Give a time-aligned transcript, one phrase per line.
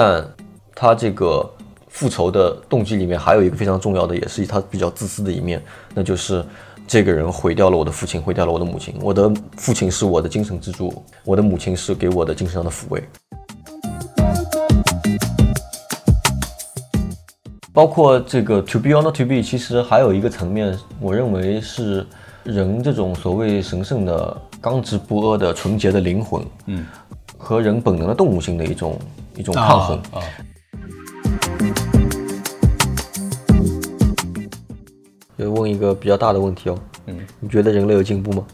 [0.00, 0.24] 但
[0.76, 1.44] 他这个
[1.88, 5.60] 复仇的动机里面还有一个非常重要的，也是他比较自私的一面，
[5.92, 6.44] 那就是
[6.86, 8.94] 这个人毁掉了我的父亲，毁掉了我的母亲。
[9.00, 13.02] 我的父亲是我的精神支柱，我的母亲是给我的精神上的抚慰。
[17.72, 22.06] 包括这个 to be or not to be，其实还有一个层面，我认为是
[22.44, 26.86] 人这种所谓神圣的、刚直不阿的、纯洁的灵魂，嗯，
[27.36, 28.96] 和人本能的动物性的一种
[29.38, 29.96] 一种抗衡。
[30.10, 30.18] 啊，
[35.38, 38.44] 就问一个比较大的问题哦，嗯，你觉得人类有进步吗？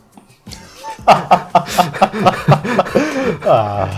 [3.49, 3.89] 啊，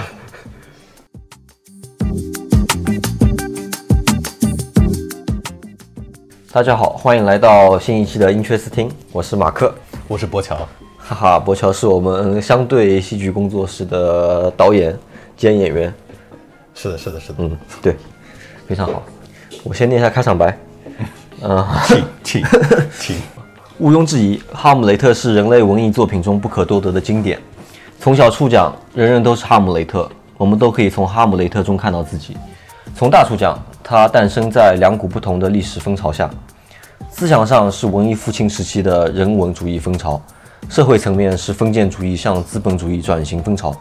[6.53, 9.75] 大家好，欢迎来到新一期的音缺斯听，我是马克，
[10.07, 10.55] 我是博乔，
[10.99, 14.97] 哈哈，博乔是我们相对戏剧工作室的导演
[15.37, 15.93] 兼演员，
[16.77, 17.97] 是的，是的，是的，嗯，对，
[18.69, 19.03] 非常好。
[19.65, 20.57] 我先念一下开场白，
[21.43, 22.45] 嗯 请请
[23.01, 23.17] 请，
[23.79, 27.41] 毋庸置疑，《哈姆雷特》是人类文艺作品中不可多得的经典。
[27.99, 32.37] 从小处讲，人人都是哈姆雷特，我们都可以从哈姆雷特中看到自己。
[32.95, 36.31] 从大处讲，它诞生在两股不同的历史风潮下。
[37.11, 40.21] 思想上是文艺复兴时期的人文主义风潮，
[40.69, 43.75] 社会层面是封建主义向资本主义转型风潮。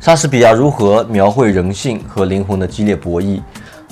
[0.00, 3.38] 莎士比亚如何描绘人性和灵魂的激烈博弈？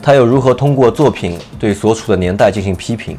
[0.03, 3.19] 他又如何通过作品对所处的年代进行批评？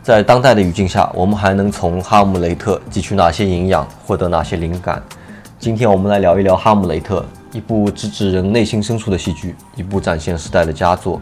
[0.00, 5.02] 在当代的语境下，我们还能从《哈姆雷特》汲取哪些营养，获得哪些灵感？
[5.58, 11.20] 今天我们来聊一聊《哈姆雷特》，一部直指人内心深处的戏剧，一部展现时代的佳作。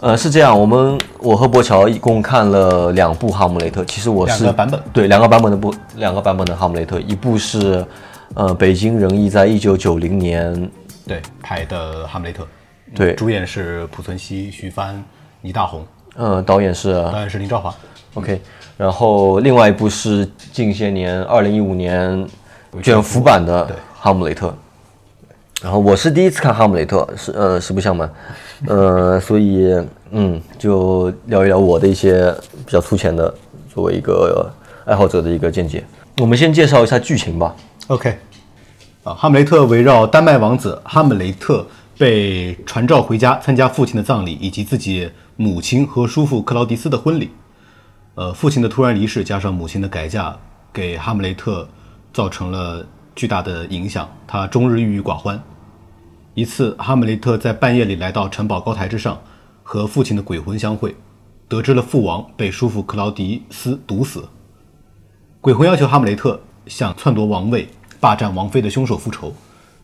[0.00, 7.86] 呃，是这样，我们我和博乔一共看了两部《哈姆雷特》，其实我是两个版本对两个版本的不两个版本的《哈姆雷特》，一部是
[8.34, 10.70] 呃北京人艺在一九九零年。
[11.06, 12.44] 对拍的《哈姆雷特》，
[12.94, 13.14] 对。
[13.14, 15.02] 主演是濮存昕、徐帆、
[15.40, 17.74] 倪大红，呃导演是导演是林兆华
[18.14, 18.40] ，OK，
[18.76, 22.24] 然后另外一部是近些年二零一五年
[22.80, 23.66] 卷福版的
[23.98, 24.48] 《哈姆雷特》，
[25.60, 28.08] 然后我是第一次看《哈姆雷特》，是呃实不相瞒，
[28.68, 29.74] 呃， 所以
[30.12, 32.32] 嗯，就聊一聊我的一些
[32.64, 33.34] 比较粗浅的
[33.74, 34.48] 作为一个
[34.84, 35.82] 爱好者的一个见解。
[36.18, 37.56] 我们先介绍一下剧情吧。
[37.90, 38.16] OK，
[39.02, 41.66] 啊，哈姆雷特围绕丹麦王子哈姆雷特
[41.98, 47.30] 被传召回家参加父亲的葬礼，以及自己母亲和叔父克劳迪斯的婚礼。
[48.14, 50.36] 呃，父亲的突然离世加上母亲的改嫁，
[50.72, 51.68] 给哈姆雷特
[52.12, 52.86] 造成了
[53.16, 55.42] 巨大的影响，他终日郁郁寡欢。
[56.34, 59.20] 一次，哈姆雷特在半夜里来到城堡高台之上，
[59.64, 60.94] 和父亲的鬼魂相会，
[61.48, 64.28] 得知了父王被叔父克劳迪斯毒死。
[65.40, 67.68] 鬼魂要求哈姆雷特向篡夺王位、
[68.00, 69.32] 霸占王妃的凶手复仇。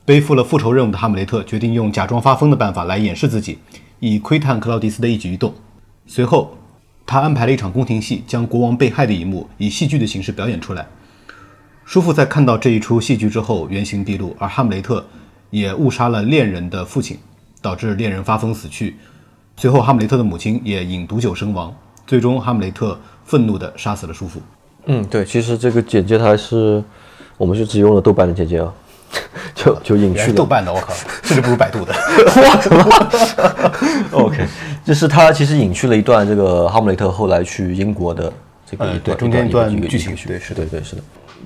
[0.04, 3.58] 背负了复仇任务的哈姆雷特决定用假装发疯的办法来掩饰自己，
[3.98, 5.52] 以窥探克劳迪斯的一举一动。
[6.06, 6.56] 随后，
[7.04, 10.86] 他安排了一场宫廷戏，将国王被害的一幕以戏剧的形式表演出来。
[11.84, 15.04] 叔父在看到这一出戏剧之后原形毕露，而哈姆雷特
[15.50, 17.18] 也误杀了恋人的父亲，
[17.60, 18.96] 导致恋人发疯死去。
[19.56, 21.74] 随后，哈姆雷特的母亲也饮毒酒身亡。
[22.06, 24.40] 最终，哈姆雷特愤怒地杀死了叔父。
[24.86, 26.84] 嗯，对，其实这个简介它是
[27.36, 28.72] 我们是只用了豆瓣的简介啊，
[29.54, 30.32] 就就隐去了。
[30.34, 30.92] 豆瓣的，我靠，
[31.22, 31.94] 甚至不如百度的。
[34.12, 34.44] OK，
[34.84, 38.32] 就是他其实隐去了一段这个哈姆雷特后来去英国的
[38.64, 41.02] 这个呃一段、对中间一段一个剧情对，是对对是的。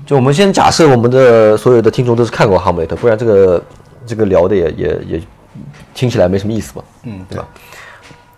[0.06, 3.62] 就我们先假设我们的所有的听众都是看过哈姆雷特，不然这个
[4.06, 5.20] 这个聊的也也也
[5.92, 6.84] 听起来没什么意思吧？
[7.02, 7.46] 嗯，对吧？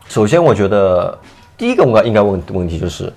[0.08, 1.16] 首先，我觉得
[1.56, 3.12] 第一个我应该问的问题就是，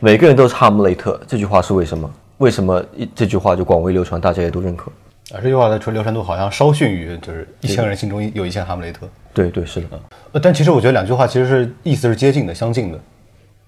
[0.00, 2.10] 每个人都是哈姆雷特，这句话是为什么？
[2.42, 4.90] 为什么一这句话就广为流传，大家也都认可？
[5.30, 9.08] 啊，这句话的传流传度好像稍逊于就是一千个人心中有一千哈姆雷特。
[9.32, 10.00] 对对是的，
[10.32, 12.98] 呃，但其实我觉得两句话其实是意思是接近的、相近的，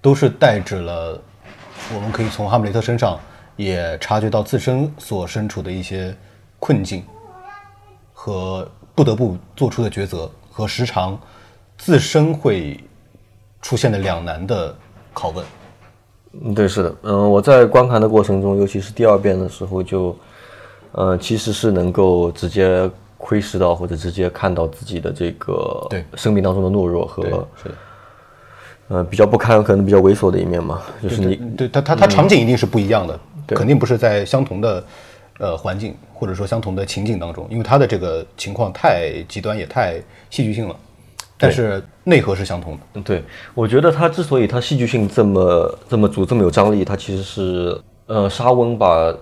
[0.01, 1.17] 都是代指了
[1.95, 3.17] 我们可以从哈姆雷特身上
[3.55, 6.13] 也察觉到自身所身处的一些
[6.59, 7.01] 困境
[8.11, 11.17] 和不得不做出的抉择，和时常
[11.77, 12.77] 自身会
[13.61, 14.75] 出现的两难的
[15.13, 15.45] 拷问。
[16.43, 20.15] 嗯，对，是的，嗯、我在观看的过程中，尤其是第二遍的时候就，
[20.91, 27.75] 呃，其实是能够直接窥视到或者直接看到自己的这个对生命当中的懦弱和，是的，
[28.89, 34.83] 呃比较不堪，可能比较猥琐的一面嘛，就是你对他他他场景一定是不一样的，肯定不是在相同的
[35.39, 39.95] 呃环境或者说相同的情景当中，因为他的这个情况太极端也太
[40.29, 40.75] 戏剧性了，
[41.37, 42.79] 但是内核是相同的。
[42.93, 43.23] 嗯对，
[43.53, 49.13] 我觉得它之所以它戏剧性这么这么足这么有张力，它其实是呃沙翁把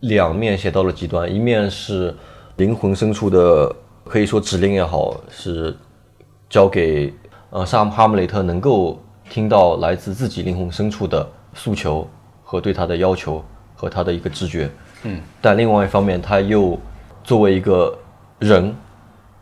[0.00, 2.14] 两面写到了极端，一面是
[2.56, 3.74] 灵魂深处的
[4.04, 5.74] 可以说指令也好，是
[6.50, 7.12] 交给
[7.50, 9.00] 呃萨哈姆雷特能够
[9.30, 12.06] 听到来自自己灵魂深处的诉求
[12.42, 13.42] 和对他的要求
[13.74, 14.70] 和他的一个直觉。
[15.04, 16.78] 嗯，但另外一方面，他又
[17.22, 17.96] 作为一个
[18.38, 18.74] 人，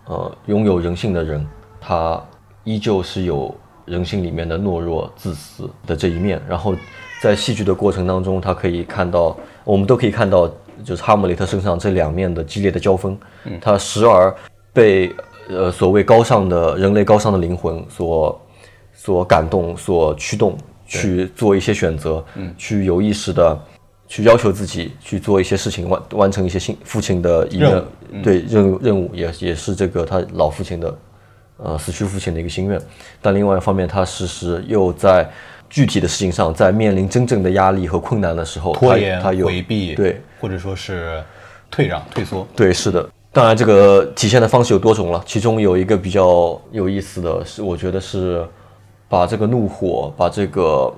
[0.06, 1.44] 呃，拥有人性的人，
[1.84, 2.22] 他
[2.64, 3.52] 依旧是有
[3.84, 6.40] 人性里面的懦弱、自私的这一面。
[6.48, 6.74] 然后
[7.20, 10.48] 在戏剧的过程当中，他可以看到，我们都可以看到，
[10.84, 13.18] 就是哈姆雷特身上这两面的激烈的交锋。
[13.60, 14.34] 他时而
[14.72, 15.12] 被
[15.48, 18.40] 呃所谓高尚的人类高尚的灵魂所
[18.94, 20.56] 所感动、所驱动，
[20.86, 22.24] 去做一些选择，
[22.56, 23.58] 去有意识的
[24.06, 27.86] 去要求自己去做一些事情，完完成一些信父亲的一个
[28.22, 30.96] 对任务任务，也也是这个他老父亲的
[31.62, 32.80] 呃死去父亲的一个心愿。
[33.20, 35.28] 但另外一方面，他时时又在
[35.70, 41.22] 具体的事情上，在面临真正的压力和困难的时候，拖延、他有回避，对或者说是
[41.70, 42.46] 退让、退缩。
[42.54, 43.08] 对，是的。
[43.34, 45.22] 当然，这个体现的方式有多种了。
[45.24, 48.46] 其中有一个比较有意思的是，我觉得是
[49.08, 50.92] 把这个怒火，把这个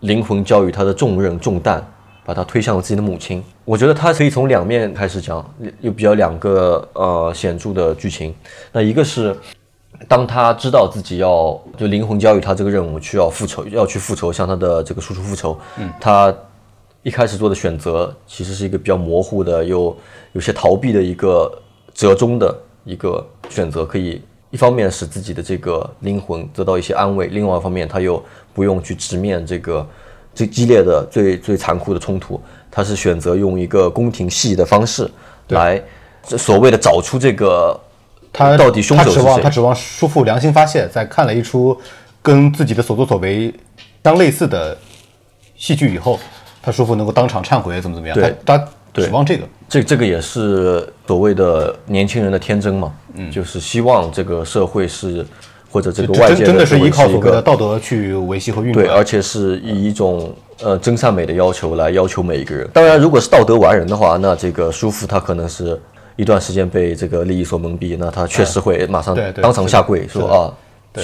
[0.00, 1.82] 灵魂交予他的重任重担，
[2.22, 3.42] 把他推向了自己的母亲。
[3.64, 5.42] 我觉得他可以从两面开始讲，
[5.80, 8.34] 有比较两个呃显著的剧情。
[8.70, 9.34] 那一个是
[10.06, 15.58] 当他知道自己要就灵魂交予他这个任务，需要复仇，要去复仇，向他的这个叔叔复仇。
[15.76, 16.34] 嗯，他
[17.02, 19.96] 一开始做的选择其实是一个比较模糊的，又
[20.32, 21.50] 有些逃避的一个
[21.94, 28.22] 折中的一个选择，可以一方面使自己的这个灵魂得到一些安慰，另外一方面他又
[28.54, 29.86] 不用去直面这个
[30.34, 35.10] 最激烈的、最最残酷的冲突，他是选择用一个宫廷戏的方式
[35.48, 35.82] 来
[36.24, 37.78] 所谓的找出这个
[38.32, 41.76] 他到底凶手是谁他指望他指望叔父良心发泄，在看了一出
[42.22, 43.52] 跟自己的所作所为
[44.04, 44.76] 相类似的
[45.56, 46.18] 戏剧以后，
[46.62, 48.14] 他叔父能够当场忏悔，怎么怎么样？
[48.14, 49.44] 对他他指望这个。
[49.68, 55.26] 这这个也是所谓的年轻人的天真嘛，嗯，就是希望这个社会是
[55.70, 58.96] 或者这个外界真真的是依靠所谓一个的道德去维系和运对，转。
[58.96, 62.66] 而且是以一种呃真善美的要求来要求每一个人。
[62.72, 65.78] 当然，如果是道德完人的话，那这个叔父他可能是
[66.18, 70.52] 一段时间被这个利益所蒙蔽，那他确实会马上当场下跪说啊。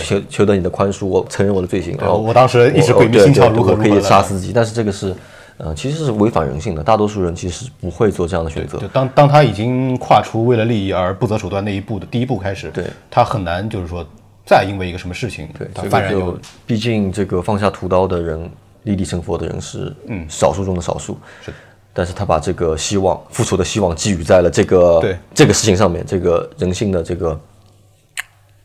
[0.03, 1.97] 求求得你的宽恕，我承认我的罪行。
[2.01, 5.15] 然后我当时一时我鬼迷心窍如何可以杀死自己，但是这个是，
[5.57, 6.83] 呃，其实是违反人性的。
[6.83, 8.89] 大多数人其实不会做这样的选择就。
[8.89, 14.05] 当当他已经跨出为了利益而不择手段那一步的第一步开始，对他很难就是说
[14.45, 18.51] 再因为一个什么事情，对，他这个就毕竟这个放下屠刀的人，
[18.83, 21.17] 立地成佛的人是嗯少数中的少数。
[21.45, 21.57] 是的
[21.97, 27.41] 但是他把这个希望、复仇的希望寄予在了这个对这个事情上面，这个人性的这个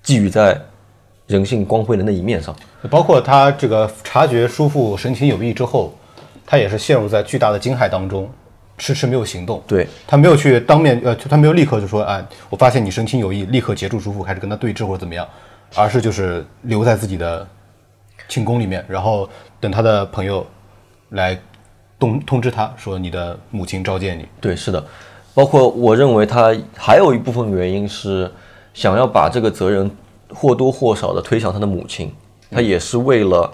[0.01, 0.59] 寄予在
[1.27, 2.55] 人性光辉的那一面上。
[2.89, 5.93] 包括他这个察觉叔父神情有异之后，
[6.43, 8.27] 他也是陷入在巨大的惊骇当中，
[8.79, 9.61] 迟迟没有行动。
[9.67, 15.27] 对他没有去当面，呃，他没有立刻就说，哎，我发现你神情有异，立刻截住叔父，开始跟他对峙或者怎么样，
[15.75, 17.47] 而是就是留在自己的
[18.27, 19.29] 寝宫里面，然后
[19.59, 20.47] 等他的朋友
[21.09, 21.39] 来
[21.99, 24.25] 通通知他说，你的母亲召见你。
[24.39, 24.83] 对，是的，
[25.33, 28.31] 包括我认为他还有一部分原因是
[28.73, 29.89] 想要把这个责任
[30.33, 32.13] 或多或少的推向他的母亲，
[32.49, 33.51] 他也是为了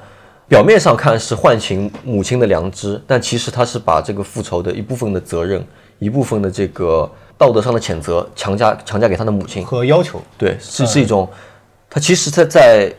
[0.47, 5.65] 表面上看是唤醒母亲的良知，但其实他是把这个复仇的一部分的责任，
[5.97, 9.65] 一部分的这个道德上的谴责强加强加给他的母亲。
[9.65, 11.27] 和要求，对，是是一种，
[11.89, 12.93] 他其实他在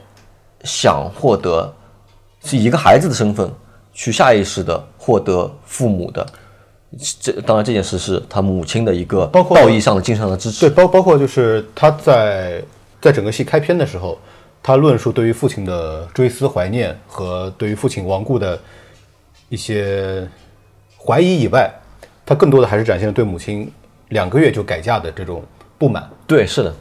[0.64, 1.72] 想获得，
[2.42, 3.48] 是以一个孩子的身份
[3.92, 6.26] 去下意识的获得父母的，
[7.20, 10.68] 这当然这件事是他母亲的一个包括道义上的、精神上的支持。
[10.68, 12.60] 对，包包括就是他在
[13.00, 14.18] 在整个戏开篇的时候，
[14.60, 18.58] 他论述对于父亲的追思怀念和对于父亲亡故的
[19.48, 20.28] 一些
[20.98, 21.72] 怀疑以外，
[22.24, 23.70] 他更多的还是展现了对母亲
[24.08, 25.40] 两个月就改嫁的这种
[25.78, 26.10] 不满。
[26.26, 26.74] 对，是的，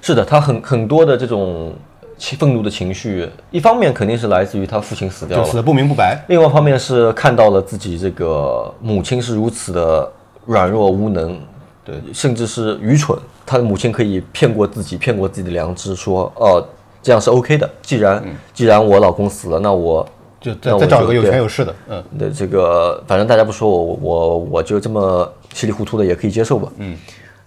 [0.00, 10.10] 是的，他很很多的这种情愤怒的情绪，一方面肯定是来自于他父亲死掉了就死，的不明不白，另外一方面是看到了自己这个母亲是如此的
[10.46, 11.38] 软弱无能，
[11.84, 13.18] 对，甚至是愚蠢。
[13.46, 16.66] 他的母亲可以骗过自己，骗过自己的良知，说哦
[17.02, 17.68] 这样是 OK 的。
[17.82, 20.06] 既然、既然我老公死了，那我
[20.40, 26.72] 就再再找一个有对权有势的，嗯，那这个，反正大家不说我，我我就这么稀里糊涂的也可以接受吧。
[26.78, 26.96] 嗯，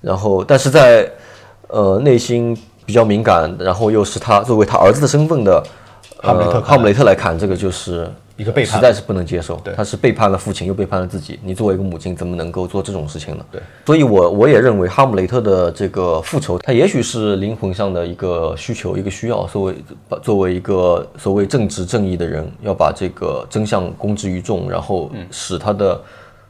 [0.02, 1.12] 然后但是在
[1.70, 2.56] 呃内心
[2.88, 5.64] 比较敏感，然后又是他作为他儿子的身份的。
[6.24, 9.62] 呃，哈姆雷特哈姆雷特来看，这个就是一个背叛实在是不能接受。
[9.76, 11.40] 他是背叛了父亲，又背叛了自己。
[11.44, 13.46] 你作为一个母亲，怎么能够做这种事情呢？
[13.52, 19.46] 对，所以我我也认为哈姆雷特的这个复仇，他也许是灵魂上的一个需求，一个需要。
[19.46, 19.76] 作为
[20.24, 26.02] 作为一个所谓正直正义的人，要把这个真相公之于众，然后使他的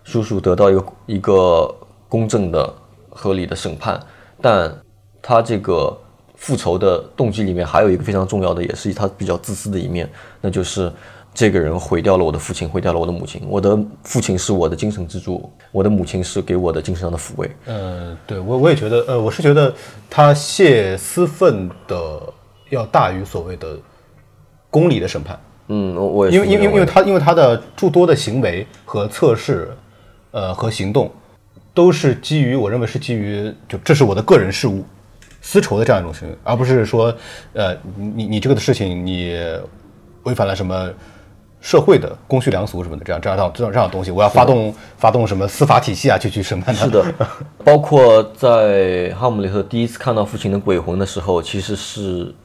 [0.06, 1.76] 叔叔得到一个一个
[2.08, 2.74] 公正的、
[3.10, 4.00] 合理的审判。
[4.42, 4.74] 但
[5.22, 5.98] 他这个
[6.38, 10.90] 复仇的动机里面还有一个非常重要的，也是他比较自私的一面，那就是
[11.34, 13.42] 这个人毁掉了我的父亲，毁掉了我的母亲。
[13.48, 17.52] 我的父亲是我的精神支柱，我的母亲是给我的精神上的抚慰。
[17.66, 19.74] 呃，对我我也觉得，呃，我是觉得
[20.10, 22.22] 他泄私愤的
[22.70, 23.78] 要大于所谓的
[24.70, 25.40] 公理的审判。
[25.68, 29.70] 嗯，我因为因为因为他因为他的诸多的行为和测试，
[30.32, 31.12] 呃和行动，
[31.74, 34.84] 都是基于我认为是基于就这是我的个人事务，
[35.50, 37.16] 私仇的这样一种行为，而不是说
[37.54, 39.34] 呃你你你这个的事情你
[40.24, 40.92] 违反了什么
[41.62, 46.84] 社会的公序良俗什么的这样这样这样这样东西，我要发动发动什么司法体系啊去去审判他。
[46.84, 47.06] 是的，
[47.64, 52.36] 包括在哈姆雷特第一次看到父亲的鬼魂的时候，其实是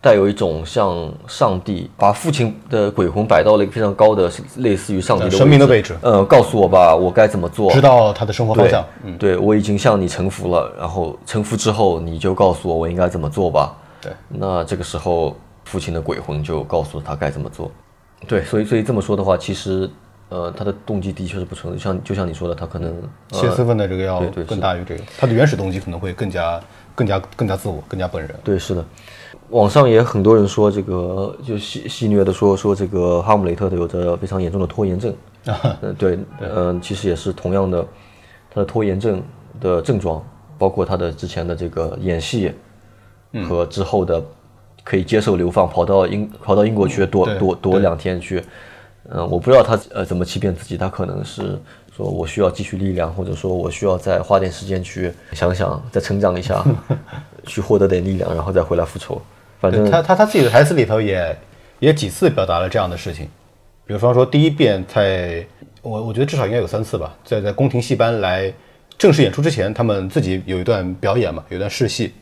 [0.00, 7.72] 带有一种像上帝把父亲的鬼魂摆到了一个非常高的，类似于上帝的神明的位位置呃，告诉我吧，我该怎么做？
[7.72, 13.74] 知道他的生活方向，嗯，对我已经向你臣服了，然后臣服之后，你就告诉我我应该怎么做吧。
[14.00, 17.70] 对，那这个时候父亲的鬼魂就告诉他该怎么做。
[18.28, 19.90] 对，所以所以这么说的话，其实
[20.28, 22.94] 呃，他的动机的确是不纯的，像就像你说的，他可能
[23.32, 26.60] 泄私愤的这个要更大于这个，他的原始动机可能会更加
[26.94, 28.34] 更加更加自我，更加本人。
[28.44, 28.84] 对，是的，
[29.50, 35.14] 网上也很多人说这个就戏戏谑的说说这个哈姆雷特的有着非常严重的拖延症。
[35.82, 37.86] 嗯、对，嗯、其实也是同样的，
[38.50, 39.22] 他的拖延症
[39.60, 40.20] 的症状，
[40.58, 42.52] 包括他的之前的这个演戏
[43.48, 44.20] 和之后的
[44.82, 48.42] 可以接受流放，跑到英跑到英国去躲对躲躲两天去。
[49.10, 51.56] 嗯、我不知道他呃怎么欺骗自己，他可能是
[51.96, 56.64] 说我需要积蓄力量，或者说我需要再花点时间去想想，再成长一下，
[57.46, 59.22] 去获得点力量，然后再回来复仇。
[59.70, 61.38] 反正对他他他自己的台词里头也
[61.78, 63.26] 也几次表达了这样的事情，
[63.86, 65.44] 比如方说第一遍在
[65.82, 68.52] 我我觉得至少应该有三次吧，在在宫廷戏班来
[68.98, 72.12] 正式演出之前，他们自己有一段表演嘛，有一段试戏，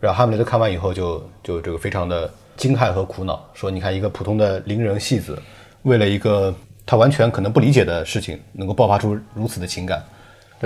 [0.00, 5.36] 然后哈姆雷特看完以后就就这个非常的惊骇和苦恼，说你看一个普通的伶人戏子，
[5.82, 6.54] 为了一个
[6.86, 10.02] 他完全可能不理解的事情，能够爆发出如此的情感，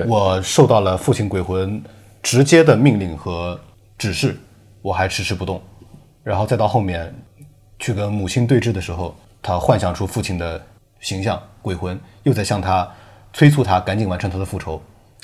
[0.06, 1.82] 我受到了父亲鬼魂
[2.22, 3.58] 直接的命令和
[3.96, 4.36] 指示，
[4.82, 5.60] 我还迟迟不动。
[6.22, 7.14] 然后再到后面
[7.78, 10.60] 去跟母亲对峙的时候，他幻想出父亲的
[11.00, 12.88] 形象，鬼魂又在向他
[13.32, 14.80] 催促他赶紧完成他的复仇。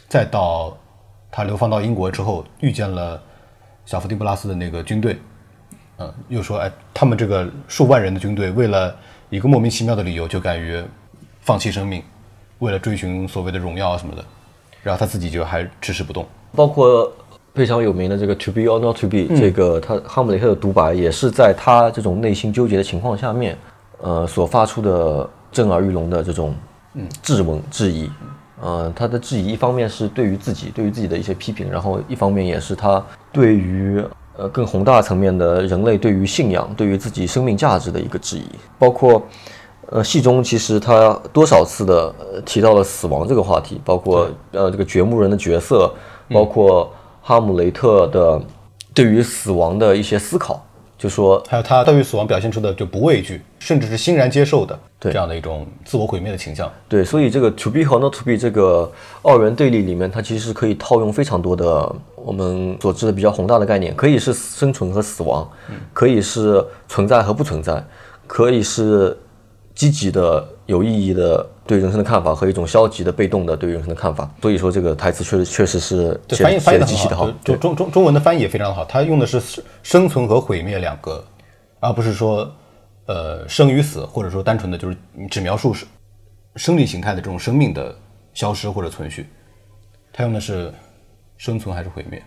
[0.09, 0.77] 再到
[1.31, 3.21] 他流放到英国之后，遇见了
[3.85, 5.19] 小伏丁布拉斯的那个军队，
[5.99, 8.97] 嗯，又说哎，他们这个数万人的军队为了
[9.29, 10.83] 一个莫名其妙的理由就敢于
[11.41, 12.03] 放弃生命，
[12.61, 14.25] 为了追寻所谓的荣耀什么的，
[14.83, 16.25] 然后他自己就还迟迟不动。
[16.55, 17.13] 包括
[17.57, 23.57] 非常有名的这个 “to be or not to be”，、这个他哈姆雷特的独白也是在他这种内心纠结的情况下面，
[24.03, 26.55] 呃所发出的震耳欲聋的这种
[27.23, 28.11] 质问、质疑。
[28.61, 34.05] 呃，他的质疑一方面是对于自己、对于自己的一些批评，然后一方面也是他对于
[34.37, 38.45] 呃更宏大层面的人类对于信仰、对于自己生命价值的一个质疑，
[38.79, 39.23] 包括。
[39.91, 45.89] 呃，戏中其实他多少次的、呃、提到了死亡这个话题，包括呃这个掘墓人的角色，
[46.31, 46.91] 包括
[47.29, 48.41] 哈姆雷特的
[48.95, 50.65] 对于死亡的一些思考，
[50.97, 56.71] 就说还有他对于死亡表现出的就不畏惧，甚至是欣然接受的对这样的一种自我毁灭的倾向。
[56.89, 58.89] 对，所以这个 to be 和 not to be 这个
[59.23, 65.51] 二元对立里面，它其实可以套用非常多的我们所知的比较宏大的概念，可以是生存和死亡，
[65.93, 67.85] 可以是存在和不存在，
[68.29, 69.19] 可以是
[69.75, 74.31] 积极的、有意义的对人生的看法和一种消极的、被动的对人生的看法。
[74.43, 77.31] 所以说，这个台词确实确实是对，翻译翻译的极其的好。
[77.45, 81.25] 就就中中中文的翻译也非常好，它用的是生生存和毁灭两个，
[81.81, 82.51] 而不是说
[83.07, 84.97] 呃生与死，或者说单纯的就是
[85.31, 85.87] 只描述是
[86.57, 87.95] 生理形态的这种生命的
[88.35, 89.27] 消失或者存续。
[90.13, 90.73] 它用的是
[91.37, 92.23] 生存还是毁灭，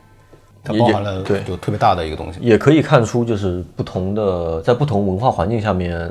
[0.63, 2.39] 它包含了对就特别大的一个东西。
[2.39, 6.09] 也可以看出，就是不同的在不同文化环境下面，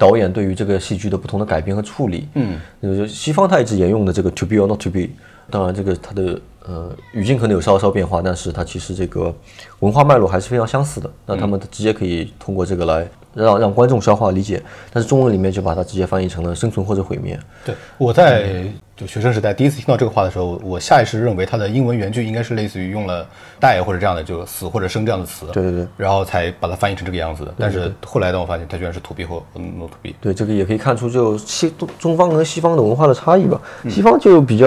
[0.00, 2.26] 导演对于这个戏剧的不同的改编和处理。
[2.32, 5.08] 嗯，就是西方他一直沿用的这个 to be or not to be，
[5.50, 9.34] 当然这个它的呃语境可能有稍稍变化，但是它其实这个
[9.80, 11.10] 文化脉络还是非常相似的。
[11.26, 17.38] 那他们直接可以通过这个来让让观众消化理解，但是中文里面就把它直接翻译成了生存或者毁灭。
[17.66, 18.64] 对，我在
[19.00, 23.26] 就学生时代第一次听到这个话的时候，我下意识认为它的英文原句应该是类似于用了
[23.58, 27.54] die 或者这样的就死或者生这样的词，对对对，然后才把它翻译成这个样子的。
[27.56, 33.58] 但是后来当我发现它居然是 to be 或 not to be，对，这个也可以看出就西东中方跟西方的文化的差异吧。
[33.88, 34.66] 西方就比较，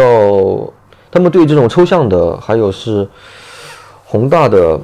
[1.12, 3.08] 他们对这种抽象的，还有是
[4.04, 4.80] 宏大的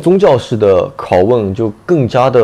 [0.00, 2.40] 宗教式的拷问，就更加的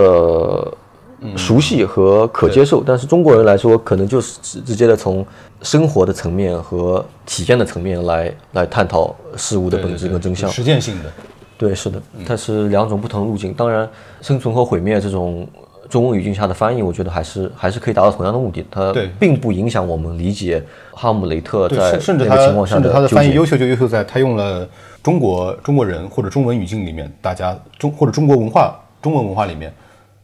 [1.37, 5.25] 熟悉和可接受，但是中国人来说，可能就是直直接的从
[5.62, 10.49] 生活的层面和体验的层面来来探讨事物的本质跟真相。
[10.50, 11.12] 实践性的。
[11.59, 13.53] 对，是的，它是两种不同路径。
[13.53, 13.87] 当然，
[14.23, 15.47] 生存和毁灭这种
[15.91, 18.65] 中文语境下的翻译，我觉得还是还是可以达到同样的目的。
[18.71, 24.67] 它并不影响我们理解哈姆雷特，在甚甚至那个情况下他甚至他的翻译优秀就优秀在他用了
[25.03, 29.71] 中国中国人或者中文语境里面大家中或者中国文化中文文化里面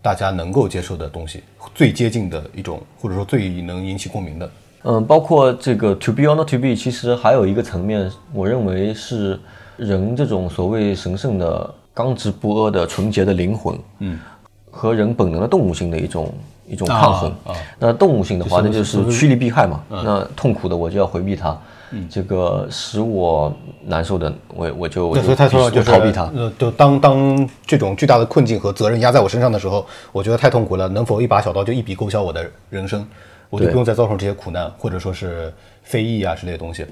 [0.07, 1.43] 大家能够接受的东西，
[1.75, 4.51] 最接近的一种或者说最能引起共鸣的。
[4.85, 9.37] 嗯，包括这个 to be or not to be，其实还有一个层面，我认为是
[9.77, 14.17] 人这种所谓神圣的、刚直不阿的、纯洁的灵魂，嗯，
[14.71, 16.33] 和人本能的动物性的一种
[16.69, 17.31] 一种抗衡。
[17.45, 19.83] 啊啊那动物性的话，那就是趋利避害嘛。
[19.91, 21.61] 那痛苦的我就要回避它，
[22.11, 26.31] 这个使我难受的，我我就我对，就所以他说必须就逃避他。
[26.35, 33.07] 呃，就当当这种巨大的困境和责任压在我身上的时候，我觉得太痛苦了，能否一把小刀就一笔勾销我的人生，
[33.49, 35.53] 我就不用再遭受这些苦难，或者说是
[35.83, 36.85] 非议啊之类的东西。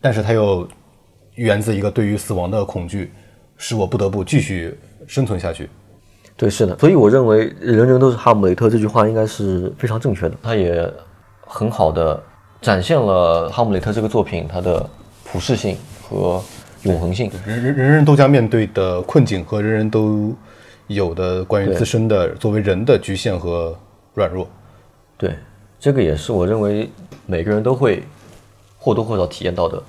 [0.00, 0.68] 但是它又
[1.34, 3.12] 源自一个对于死亡的恐惧，
[3.56, 5.68] 使我不得不继续生存下去。
[6.36, 10.88] 对，是的，所以我认为“人人都是哈姆雷特”这句话应该是非常正确的，它也
[11.40, 12.22] 很好的
[12.60, 14.88] 展现了哈姆雷特这个作品它的
[15.24, 16.42] 普适性和
[16.82, 17.30] 永恒性。
[17.46, 20.34] 人人人人都将面对的困境和人人都
[20.86, 23.78] 有的关于自身的作为人的局限和
[24.14, 24.48] 软弱。
[25.16, 25.34] 对，
[25.78, 26.88] 这个也是我认为
[27.26, 28.02] 每个人都会
[28.78, 29.82] 或多或少体验到的，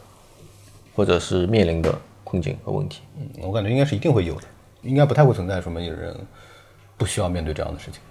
[0.96, 3.02] 或者是面临的困境和问题。
[3.18, 4.44] 嗯，我感觉应该是一定会有的，
[4.82, 6.16] 应该不太会存在什么有人
[6.98, 8.02] 不需要面对这样的事情。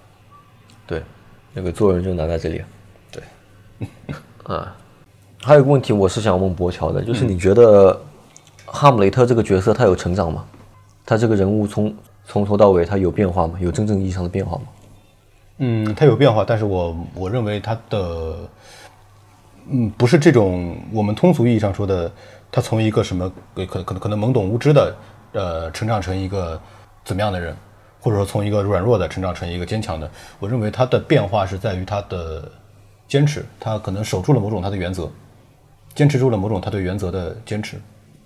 [0.87, 1.03] 对，
[1.53, 2.61] 那个做人就难在这里。
[3.11, 3.23] 对，
[4.49, 4.75] 啊，
[5.43, 7.95] 还有一个问题，我是想问博乔的，就是你觉得
[8.65, 10.43] 哈姆雷特这个角色他有成长吗？
[11.05, 11.93] 他这个人物从
[12.25, 13.53] 从头到尾他有变化吗？
[13.59, 14.63] 有真正意义上的变化吗？
[15.59, 18.35] 嗯，他有变化，但是我我认为他的，
[19.69, 22.11] 嗯，不是这种我们通俗意义上说的，
[22.51, 24.95] 他从一个什么呃可可能可能懵懂无知的，
[25.33, 26.59] 呃，成长成一个
[27.05, 27.55] 怎么样的人，
[28.01, 30.09] 或者说从一个软弱的成长成一个坚强的。
[30.39, 32.51] 我认为他的变化是在于他的
[33.09, 35.11] 坚持，他可能守住了某种他的原则，
[35.95, 37.75] 坚持住了某种他对原则的坚持。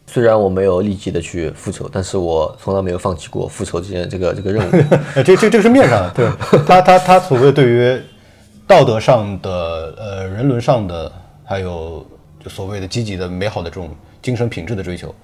[0.05, 4.71] 虽然我没有立即的去复仇，但是我从来没有放弃过复仇这件这个这个任务。
[5.15, 6.29] 呃，这这这个是面上的，对
[6.67, 8.01] 他他他所谓对于
[8.67, 11.09] 道德上的、呃人伦上的，
[11.45, 12.05] 还有
[12.43, 13.89] 就所谓的积极的、美好的这种
[14.21, 15.15] 精神品质的追求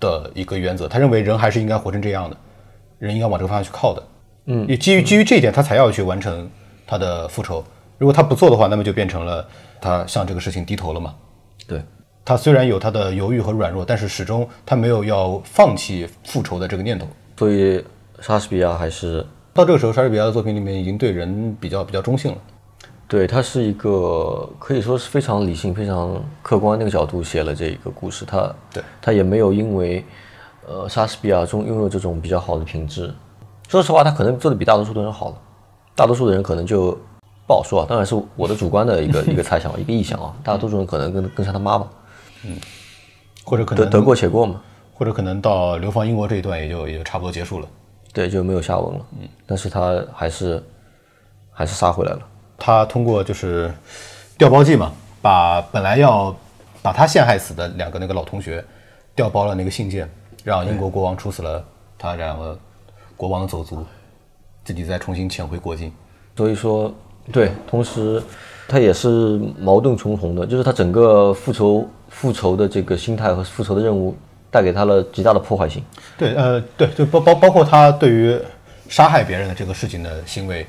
[0.00, 2.36] 的一个原则，他认为人还是应该活成这样的，
[2.98, 4.02] 人应该往这个方向去靠的。
[4.46, 6.50] 嗯，也基于基于这一点，他才要去完成
[6.84, 7.64] 他的复仇。
[8.00, 9.46] 如果他不做的话，那么就变成了
[9.78, 11.14] 他向这个事情低头了嘛。
[11.66, 11.84] 对，
[12.24, 17.06] 他虽然有他的犹豫和软弱，但是始终他没有要放弃复仇的这个念头。
[17.36, 17.84] 所以
[18.20, 22.38] 莎士比亚还是到这个时候，莎士比亚的作品里面已经对人比较比较中性了。
[23.06, 28.24] 对他是一个可以说是非常理性、非常客观那个角度写了这一个故事。
[28.24, 30.02] 他对他也没有因为
[30.66, 33.12] 呃莎士比亚中拥有这种比较好的品质。
[33.68, 35.36] 说实话，他可能做的比大多数的人好了，
[35.94, 36.98] 大多数的人可能就
[37.50, 37.86] 不好说啊。
[37.88, 40.32] 当然是我的主观的一个 一个猜想，一个臆想啊。
[40.44, 41.88] 大多数人可能更更像他妈吧，
[43.42, 44.62] 或者可能得得过且过嘛。
[44.94, 47.66] 或者可能到流放英国这一段也就也就差不多结束了。
[48.12, 49.06] 对，就没有下文了。
[49.18, 50.62] 嗯，但是他还是
[51.50, 52.20] 还是杀回来了。
[52.58, 53.72] 他通过就是
[54.36, 56.36] 调包计嘛，把本来要
[56.82, 58.62] 把他陷害死的两个那个老同学
[59.16, 60.06] 调包了那个信件，
[60.44, 61.64] 让英国国王处死了
[61.98, 62.58] 他两个
[63.16, 63.82] 国王的走卒，
[64.64, 65.90] 自己再重新潜回国境。
[66.36, 66.92] 所以说，
[67.32, 68.22] 对，同时
[68.68, 74.16] 他也是矛盾重重的，就是他整个复仇复仇的这个心态和复仇的任务
[74.50, 75.82] 带给他了极大的破坏性。
[76.18, 78.38] 对，呃，对，就包包包括他对于
[78.88, 80.66] 杀害别人的这个事情的行为，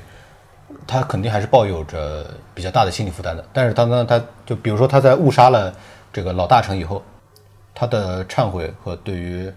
[0.86, 3.44] 他肯定还是抱有着比较大的心理负担的。
[3.52, 5.72] 但是当当他就比如说他在误杀了
[6.12, 7.02] 这个老大臣以后，
[7.74, 9.52] 他的忏悔和对于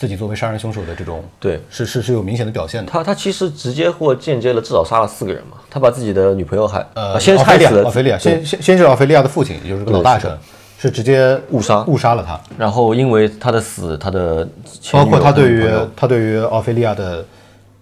[0.00, 2.90] 自己作为杀人凶手的这种对是是是有明显的表现的。
[2.90, 10.34] 他他其实直接或间接的至少杀了四个人嘛，他把自己的女朋友还呃，先害死了奥菲利亚，先先先是奥菲利亚的父亲，也就是个老大臣，
[10.78, 12.40] 是直接误杀误杀了他。
[12.56, 14.48] 然后因为他的死，他的
[14.90, 17.22] 包括他对于他对于奥菲利亚的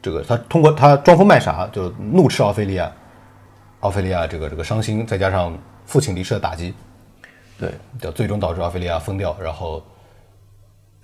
[0.02, 2.90] 这个，他通过他装疯卖傻，就怒斥奥菲利亚，
[3.78, 6.74] 奥菲利亚这个这个伤心，再加上父亲离世的打击，
[7.60, 9.80] 对就最终导致奥菲利亚疯掉，然后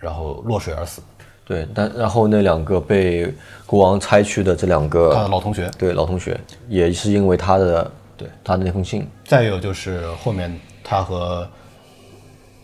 [0.05, 1.01] 然后落水而死。
[1.47, 3.33] 对，但然后那两个被
[3.67, 6.39] 国王拆去的这两个他的老同学，对老同学，
[6.69, 11.47] 也是因为他的对他的那封信，再有就是后面他和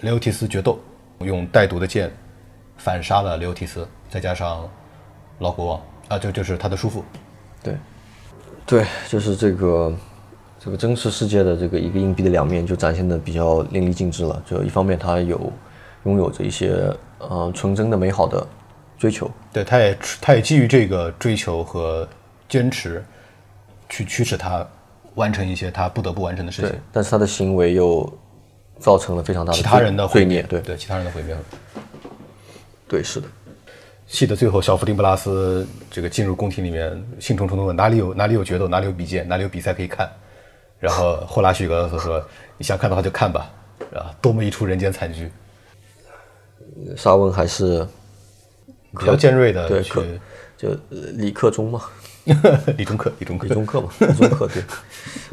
[0.01, 0.79] 雷欧提斯决斗，
[1.19, 2.11] 用带毒的剑
[2.79, 4.67] 反杀了雷欧提斯，再加上
[5.41, 7.05] 老国王啊，就就是他的叔父。
[7.63, 7.77] 对，
[8.65, 9.93] 对，就是这个
[10.59, 14.43] 这个真实世界的这个一个硬币的两面就展现的比较淋漓尽致了。
[14.47, 15.53] 就一方面，他有
[16.05, 18.47] 拥有着一些呃纯真的美好的
[18.99, 22.09] 追求，对，他也他也基于这个追求和
[22.49, 23.05] 坚持，
[23.89, 24.67] 去驱使他
[25.15, 28.11] 完成一些他不得不完成的事情对。，但是他的行为又
[28.79, 31.37] 造成了非常大的其他人的毁灭，，对对其他人的毁灭。
[32.89, 33.29] 对是的，
[34.07, 40.11] 戏的最后，小弗丁布拉斯这个进入宫廷里面，兴冲冲的问哪里有哪里有决斗，哪里有比剑，哪里有比赛可以看。
[40.79, 42.21] 然后霍拉许格斯说
[42.57, 43.51] ：“你想看的话就看吧。”
[43.95, 45.31] 啊，多么一出人间惨剧！
[46.97, 47.87] 沙文还是
[48.99, 50.05] 比较尖锐的对克
[50.57, 51.83] 就呃李克忠嘛，
[52.77, 53.55] 李中克，李中克李。
[53.55, 54.63] 中克嘛， 李中克对，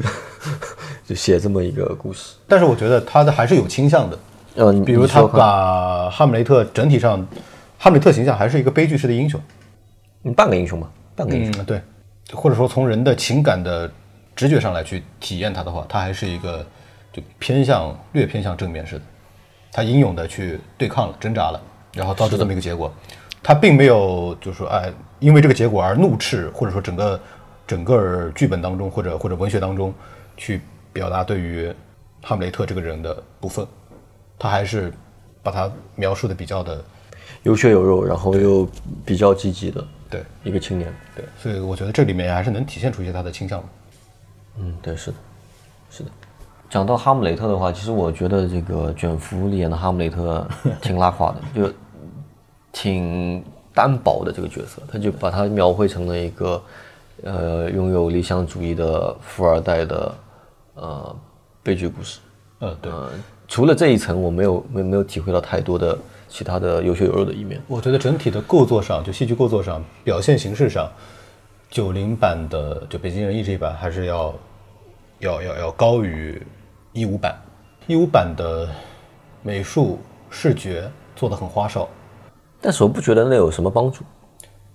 [1.06, 2.34] 就写这么一个故事。
[2.46, 4.18] 但是我觉得他的还是有倾向的，
[4.56, 7.26] 嗯，比如他把哈姆雷特整体上，
[7.78, 9.40] 哈姆雷特形象还是一个悲剧式的英雄。
[10.24, 11.62] 嗯半个英雄嘛，半个英雄。
[11.62, 11.80] 嗯，对，
[12.32, 13.90] 或者说从人的情感的
[14.34, 16.66] 直觉上来去体验他的话，他还是一个
[17.12, 19.02] 就偏向略偏向正面式的，
[19.72, 21.60] 他英勇的去对抗了、挣扎了，
[21.92, 22.92] 然后造成这么一个结果。
[23.42, 27.20] 他并没有就是说哎，因为这个结果而怒斥，或者说整个
[27.66, 29.94] 整个剧本当中或者或者文学当中
[30.36, 30.60] 去
[30.92, 31.72] 表达对于
[32.22, 33.66] 哈姆雷特这个人的不忿，
[34.38, 34.92] 他还是
[35.42, 36.84] 把他描述的比较的
[37.44, 38.68] 有血有肉，然后又
[39.04, 40.92] 比较积极的对一个青年。
[41.14, 43.66] 对，所以我觉得这里面还是能体现出一些他的倾向的。
[44.58, 45.16] 嗯，对，是的，
[45.90, 46.10] 是的。
[46.70, 50.46] 讲到哈姆雷特的话，其实我觉得这个卷福里演的哈姆雷特
[50.82, 51.72] 挺拉垮的，就
[52.72, 53.42] 挺
[53.74, 56.62] 单薄的这个角色，他就把他描绘成了一个
[57.22, 60.14] 呃拥有理想主义的富二代的
[60.74, 61.16] 呃
[61.62, 62.20] 悲剧故事。
[62.58, 62.92] 呃，对。
[62.92, 63.10] 呃，
[63.46, 65.96] 除了这一层，我没有没没有体会到太多的
[66.28, 67.58] 其他的有血有肉的一面。
[67.66, 70.86] 我觉得整体的构作上，就戏剧构作上、表现形式上，
[71.70, 74.34] 九零版的就北京人艺这一版还是要
[75.20, 76.42] 要要要高于
[76.98, 77.36] 一五版。
[77.86, 78.68] 一五版的
[79.42, 81.88] 美术视觉做的很花哨，
[82.60, 84.04] 但是我不觉得那有什么帮助。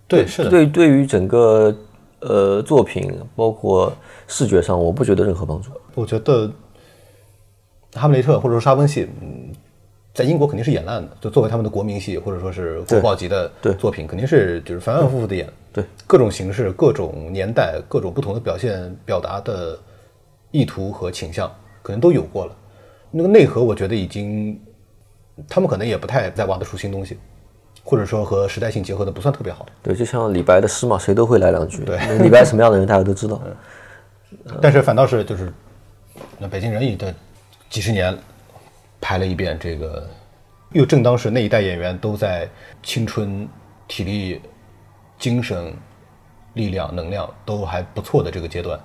[0.07, 1.75] 对，是的，对，对于整个
[2.21, 3.93] 呃作品，包括
[4.27, 5.69] 视觉上，我不觉得任何帮助。
[5.95, 6.49] 我觉得
[7.93, 9.51] 哈姆雷特或者说沙翁戏，嗯，
[10.13, 19.77] 在英国肯定是演烂的，就作为他们的国民戏或者说是国宝级的对作品，肯定是就是反反复复的演，对，各种形式、各种年代、各种不同的表现表达的
[20.51, 21.51] 意图和倾向，
[21.83, 22.55] 可能都有过了。
[23.11, 24.59] 那个内核，我觉得已经，
[25.47, 27.19] 他们可能也不太再挖得出新东西，
[27.83, 29.67] 或者说和时代性结合的不算特别好。
[29.83, 31.83] 对，就像李白的诗嘛，谁都会来两句。
[31.83, 33.39] 对李白什么样的人，大家都知道。
[34.59, 35.53] 但是反倒是就是，
[36.39, 37.13] 那北京人艺的
[37.69, 38.17] 几十年
[38.99, 40.09] 拍了一遍这个，
[40.71, 42.49] 又正当时那一代演员都在
[42.81, 43.47] 青春、
[43.87, 44.41] 体力、
[45.19, 45.71] 精神、
[46.55, 48.79] 力量、能量都还不错的这个阶段，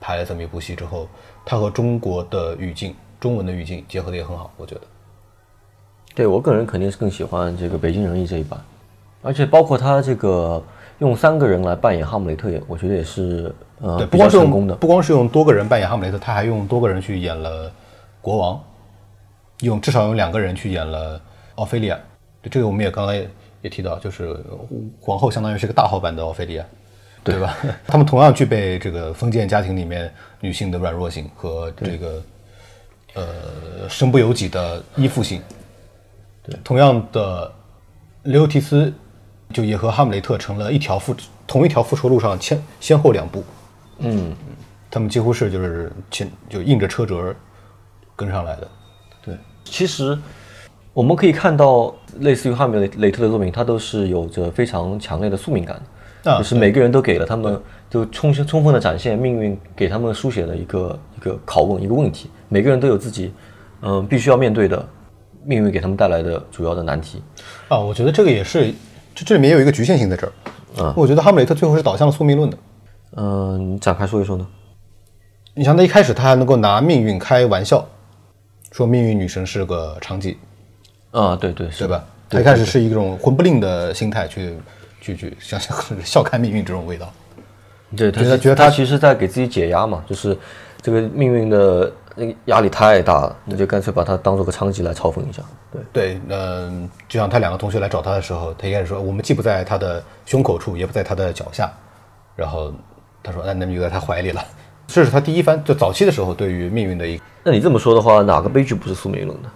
[0.00, 1.08] 拍了这么一部戏之后，
[1.44, 4.80] 它和中国的语境、中文的语境结合的也很好，我觉得。
[6.14, 8.58] 对我个人肯定是更喜欢这个北京人艺这一版，
[9.20, 10.62] 而且包括他这个
[10.98, 14.76] 用三个人来扮演哈姆雷特，也我觉得也是呃不光是用功的。
[14.76, 17.70] 不光是用多个人扮演哈姆雷特，他还用多个人去演了
[18.20, 18.62] 国王，
[19.60, 21.20] 用至少用两个人去演了
[21.56, 21.98] 奥菲利亚。
[22.40, 23.30] 对，这个我们也刚才也
[23.62, 24.38] 也提到，就是
[25.00, 26.64] 皇后相当于是个大号版的奥菲利亚，
[27.24, 27.56] 对吧？
[27.88, 32.22] 他们同样具备这个封建家庭里面女性的软弱性和这个
[33.14, 35.40] 呃身不由己的依附性。
[36.42, 37.50] 对，同样的，
[38.24, 38.92] 雷欧提斯
[39.52, 43.42] 就也和哈姆雷特成了一条复同一条复仇路上先先后两步。
[43.98, 44.36] 嗯，
[44.90, 47.34] 他们几乎是就是前就硬着车辙
[48.14, 48.68] 跟上来的。
[49.24, 50.18] 对，其实
[50.92, 55.82] 我们可以看到，类似于哈姆雷雷特的作品，它都是有着非常强烈的宿命感的，
[56.24, 63.32] 啊就是每个人都给了他们就充充分的展现命运给他们书写的一个一个拷问一个问题，每个人都有自己
[63.86, 64.82] 嗯、必须要面对的
[65.44, 67.22] 命运给他们带来的主要的难题。
[67.68, 68.72] 啊，我觉得这个也是，
[69.14, 70.82] 这这里面也有一个局限性在这儿。
[70.82, 72.56] 啊我觉得哈姆雷特最后是导向了宿命论的。
[73.16, 74.46] 嗯、你展开说一说呢？
[75.54, 77.86] 你像他一开始他还能够拿命运开玩笑，
[78.72, 80.36] 说命运女神是个娼妓，
[81.10, 82.04] 啊，对对，是对吧？
[82.30, 84.56] 他一开始是一种魂不吝的心态去
[85.04, 87.12] 去去想想笑看命运这种味道。
[87.94, 90.36] 对，他觉得他他其实在给自己解压嘛，就是
[90.80, 95.42] 这个命运的那个压力太大了，那就干脆把它当做个娼妓来嘲讽一下。
[95.70, 101.70] 对，对，嗯、就像他两个同学来找他的时候，他一开始说我们既不在他的胸口处，也不在他的脚下，
[102.34, 102.72] 然后
[103.22, 104.42] 他说那那你就在他怀里了。
[104.86, 109.48] 这是他第一番就早期的时候对于命运的一那你这么说的话，哪个悲剧不是宿命论的？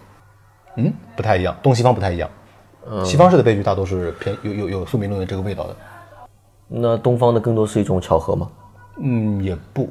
[0.76, 2.30] 嗯不太一样，东西方不太一样。
[3.04, 5.76] 西方式的悲剧大多是偏有有有宿命论的这个味道的。
[6.68, 8.50] 那东方的更多是一种巧合吗？
[9.00, 9.90] 嗯，也不，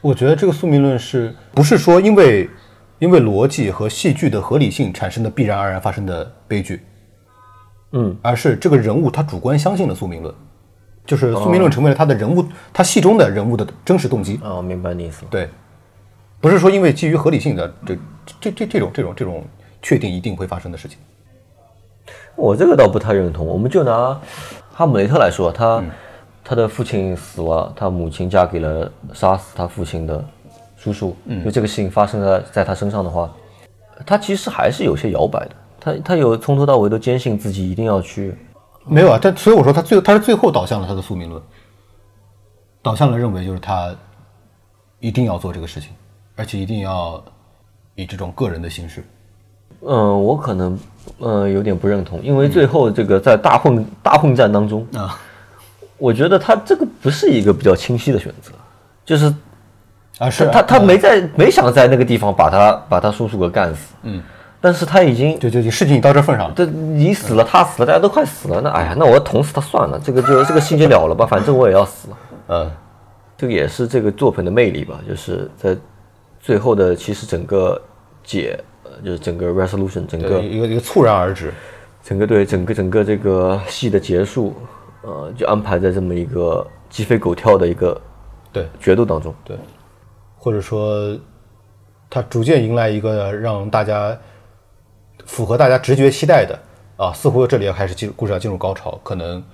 [0.00, 2.50] 我觉得这个宿命论是不是说因为
[2.98, 6.82] 因为逻辑和戏剧的合理性产生的必然而然发生的悲剧，
[7.92, 10.34] 嗯，而是这个人物他主观相信了宿命论，
[11.06, 14.38] 就是宿命论成为了他的人物，他戏中的人物的真实动机。
[14.42, 15.28] 哦，明白你意思了。
[15.30, 15.48] 对，
[16.40, 17.98] 不是说因为基于合理性的这
[18.40, 19.44] 这这这种这种这种
[19.80, 20.98] 确定一定会发生的事情。
[22.40, 23.46] 我这个倒不太认同。
[23.46, 24.18] 我们就拿
[24.72, 25.82] 哈姆雷特来说，他、
[26.42, 30.24] 他的父亲死了，他母亲嫁给了杀死他父亲的
[30.76, 31.14] 叔叔。
[31.26, 33.30] 嗯，就这个事情发生在在他身上的话，
[34.06, 35.50] 他其实还是有些摇摆的。
[35.78, 38.34] 他他有从头到尾都坚信自己一定要去。
[38.86, 41.40] 没有啊，但所以我说他最他是最后导向了他的宿命论，
[42.82, 43.94] 导向了认为就是他
[44.98, 45.90] 一定要做这个事情，
[46.34, 47.22] 而且一定要
[47.94, 49.04] 以这种个人的形式。
[49.82, 50.78] 嗯，我可能
[51.18, 55.18] 呃有点不认同，因为最后这个在大混大混战当中，啊，
[55.98, 58.52] 我觉得他这个不是一个比较清晰的选择，
[59.04, 59.34] 就是
[60.18, 64.22] 啊是他他他没在没想在那个地方把他把他叔叔给干死，嗯，
[64.60, 66.54] 但是他已经对对对事情已到这份上了。
[66.56, 72.16] 这你死了，他死了，大家都快死了，那哎呀，那我捅死他算了，这个就这个心就了了吧，反正我也要死了。
[72.48, 72.70] 嗯
[73.38, 75.74] 这个也是这个作品的魅力吧，就是在
[76.42, 77.80] 最后的其实整个
[78.22, 78.64] 解，呃
[79.04, 81.52] 就是整个 resolution，整个对，一个一个猝然而止。
[82.02, 84.54] 整个对整个整个这个戏的结束，
[85.02, 88.00] 呃，就安排在这么一个鸡飞狗跳的一个
[88.50, 89.34] 对决斗当中。
[89.44, 89.54] 对，
[90.34, 91.14] 或者说，
[92.08, 94.18] 他逐渐迎来一个让大家
[95.26, 96.58] 符合大家直觉期待的
[96.96, 99.44] 啊，似乎这里要开始进故事要进入高潮，可能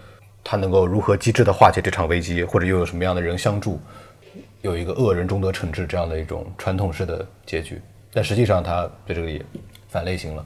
[0.45, 3.81] 他能够如何机智的化解这场危机，或者又有什么样的人相助，
[4.63, 7.83] 有一个恶人终得惩治这样的一种传统式的结局。
[8.13, 9.45] 但实际上，他对这个也
[9.89, 10.45] 反类型了。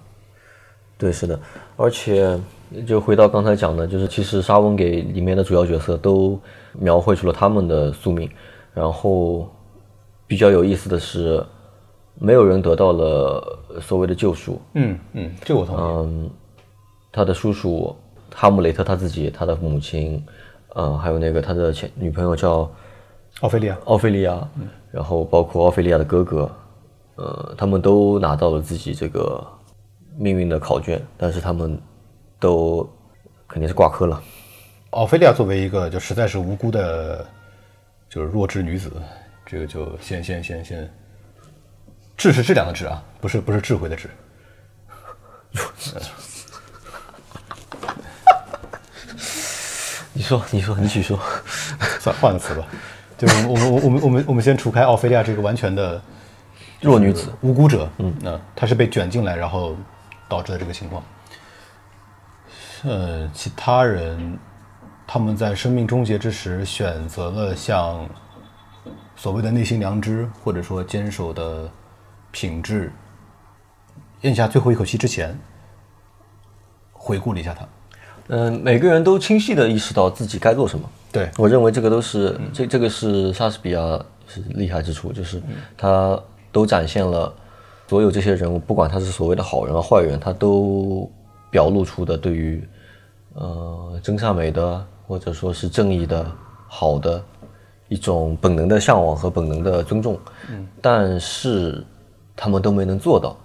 [0.99, 1.39] 对，是的，
[1.77, 2.39] 而且
[2.87, 6.39] 就回到刚才讲的，就是其实沙翁给里面的主要角色都
[6.75, 8.29] 描绘出了他们的宿命，
[8.75, 9.49] 然后
[10.27, 11.43] 比较有意思的是，
[12.17, 14.61] 没有人得到了所谓的救赎。
[14.75, 15.81] 嗯嗯，这个我同意。
[15.81, 16.31] 嗯，
[17.11, 17.97] 他的叔叔
[18.35, 20.23] 哈姆雷特他自己，他的母亲，
[20.75, 22.71] 呃，还有那个他的前女朋友叫
[23.41, 24.47] 奥菲利亚，奥菲利亚，
[24.93, 26.51] 然后包括奥菲利亚的哥哥，
[27.21, 29.47] 呃，他们都拿到了自己这个
[30.17, 31.79] 命运的考卷，但是他们
[32.39, 32.89] 都
[33.47, 34.23] 肯定是挂科了。
[34.91, 37.27] 奥菲利亚作为一个就实在是无辜的，
[38.09, 38.91] 就是弱智女子，
[39.45, 40.91] 这个就先先先先，
[42.17, 44.09] 智是质量的智啊，不是不是智慧的智。
[50.15, 51.19] 你说，你说，你继续说。
[52.01, 52.67] 算换个词吧，
[53.19, 56.01] 就是我们我们我们我们我们先除开奥菲利亚这个完全的
[56.81, 59.77] 弱女子，无辜者，嗯，那她是被卷进来，然后
[60.29, 61.03] 导致的这个情况。
[62.85, 64.39] 呃，其他人
[65.07, 68.09] 他们在生命终结之时选择了像
[69.15, 71.71] 所谓的内心良知，或者说坚守的
[72.31, 72.91] 品质，
[74.23, 75.39] 咽下最后一口气之前，
[76.93, 77.69] 回顾了一下他。
[78.29, 80.89] 嗯、每个人都清晰的意识到自己该做什么。
[81.13, 83.81] 对，我认为这个都是、这这个是莎士比亚
[84.29, 85.43] 是厉害之处，就是
[85.77, 86.17] 他
[86.53, 87.33] 都展现了
[87.89, 91.11] 所有这些人物，不管他是所谓的好人啊坏人，他都
[91.51, 92.67] 表露出的对于
[93.35, 96.25] 呃真善美的或者说是正义的
[96.69, 97.23] 好的
[97.89, 100.19] 一种本能的向往和本能的尊重，
[100.81, 101.85] 但是
[102.37, 103.37] 他们都没能做到。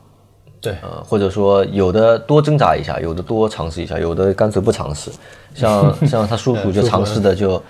[0.61, 5.11] 对，呃，或者说有的多挣扎一下，有的多尝试一下，有的干脆不尝试。
[5.53, 7.61] 像 像他叔叔就尝试的就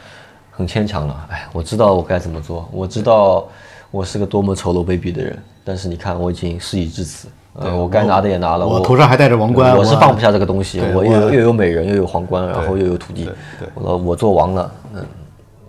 [0.51, 1.27] 很牵强了。
[1.29, 3.47] 哎，我知道我该怎么做，我知道
[3.95, 13.29] 我是个多么丑陋卑鄙的人，但是你看我已经事已至此，呃，我该拿的也拿了，我我头上还戴着王冠，我是放不下这个东西，我又有又有美人，又有皇冠，然后又有土地
[13.73, 15.05] 我我做王了，嗯，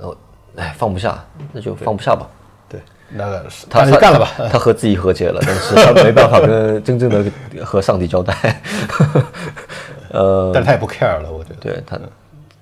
[0.00, 0.16] 我
[0.56, 2.26] 哎放不下，那就放不下吧。
[2.68, 4.28] 对，那个是他那就干了吧。
[4.50, 8.60] 他和自己和解了，但是他没办法跟真正的和上帝交代。
[10.10, 11.56] 呃，但他也不 care 了，我觉得。
[11.60, 11.96] 对他，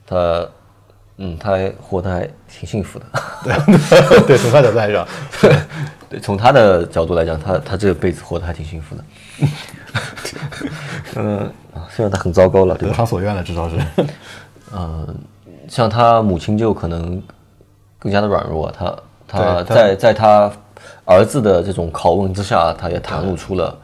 [0.07, 0.47] 他，
[1.17, 3.05] 嗯，他还活得还挺幸福的。
[3.45, 5.07] 对 对，从他角度来讲，
[6.11, 9.05] 对，从他的角度来讲，他他这辈子活得还挺幸福的。
[11.17, 11.39] 嗯、
[11.73, 12.93] 啊虽然他很糟糕了，对吧？
[12.93, 13.77] 得偿所愿了，至少是。
[14.77, 15.15] 嗯，
[15.69, 17.23] 像他母亲就可能
[17.99, 18.97] 更加的软弱，他
[19.29, 20.51] 他在在他
[21.05, 23.79] 儿子的这种拷问之下，他也袒露出了，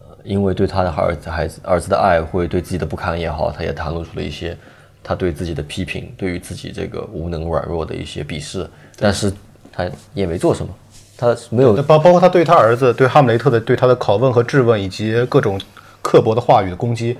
[0.00, 4.56] 呃因为对他的儿子孩子儿子的爱，会对自己的不堪也好，他也袒露出了一些
[5.02, 9.32] 他对自己的批评，对于自己这个无能软弱的一些鄙视，但是
[9.72, 10.72] 他也没做什么，
[11.16, 15.60] 他没有包包括他对他儿子、对哈姆雷特的对他的拷问和质问，以及各种
[16.00, 17.16] 刻薄的话语的攻击，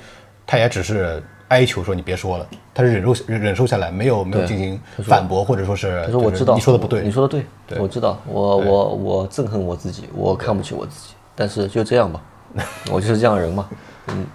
[0.47, 12.21] 他也只是哀求说你别说了，他是忍受忍忍受下来，没有没有进行反驳或者说是，他说我知道你说的不对，你说的对，我知道，我我我憎恨我自己，我看不起我自己，但是就这样吧，
[12.90, 13.68] 我就是这样的人嘛，
[14.09, 14.27] 嗯，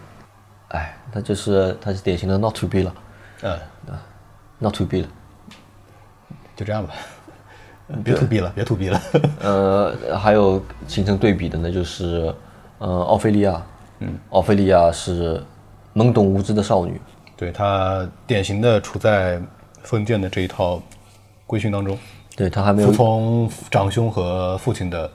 [0.69, 2.93] 哎，他就是他是典型的 not to be 了
[3.87, 3.97] 嗯
[4.59, 5.07] ，，not to be 了。
[6.55, 6.93] 就这样吧，
[8.03, 9.01] 别 to B 了，别 to B 了，
[9.41, 12.33] 呃，还有形成对比的呢，就是
[12.79, 13.61] 呃，奥菲利亚，
[13.99, 15.39] 嗯，奥菲利亚是
[15.93, 16.99] 懵懂无知的少女，
[17.35, 19.39] 对她典型的处在
[19.83, 20.81] 封建的这一套
[21.45, 21.95] 规训当中，
[22.35, 25.09] 对她还没有服从长兄和父亲的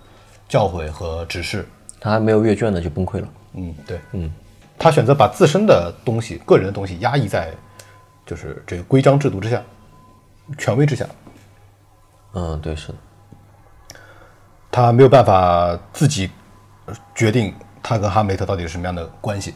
[0.49, 1.67] 教诲和指示，
[2.01, 3.29] 她还没有阅卷呢就崩溃了。
[3.55, 4.33] 嗯，对，嗯，
[4.79, 7.53] 她选择把自身的东西、个人的东西压抑在
[8.25, 9.63] 就是这个规章制度之下、
[10.59, 11.07] 权威之下，
[12.35, 12.95] 嗯，对，是的，
[14.71, 16.31] 他没有办法自己
[16.87, 19.55] 呃决定他跟哈姆雷特到底是什么样的关系。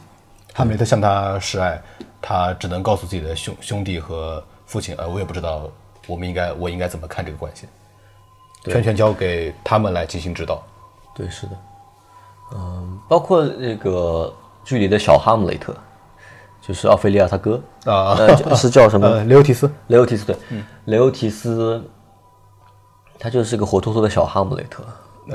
[0.52, 1.80] 哈姆雷特向他示爱，
[2.20, 5.70] 他只能告诉自己的兄兄弟和父亲，呃，我也不知道
[6.06, 7.68] 我们应该我应该怎么看这个关系，
[8.64, 10.62] 全权交给他们来进行指导。
[11.14, 11.52] 对，是的，
[12.54, 15.74] 嗯，包括那个剧里的小哈姆雷特，
[16.66, 19.06] 就是奥菲利亚他哥啊呃是叫什么？
[19.06, 20.36] 呃，雷欧提斯，雷欧提斯对，
[20.86, 21.80] 雷欧提斯，
[23.18, 24.82] 他就是个活脱脱的小哈姆雷特。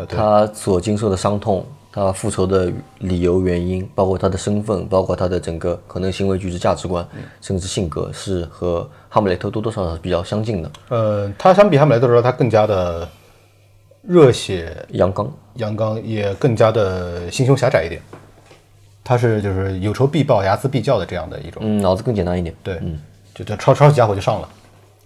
[0.08, 7.06] 他所经受的伤痛，他复仇的理由、原因，包括他的身份，包括他的整个可能行为举止、价值观，
[7.42, 10.72] 甚至性格，是和哈姆雷特多多少少比较相近的。
[10.90, 13.08] 呃，他相比哈姆雷特来说，他更加的
[14.02, 18.02] 热血阳刚，阳刚，也更加的心胸狭窄一点。
[19.04, 22.54] 他是就是有仇必报、睚眦必较的这样的一种，嗯，脑子更简单一点。
[22.64, 22.80] 对，
[23.34, 24.50] 就这抄抄起家伙就上了。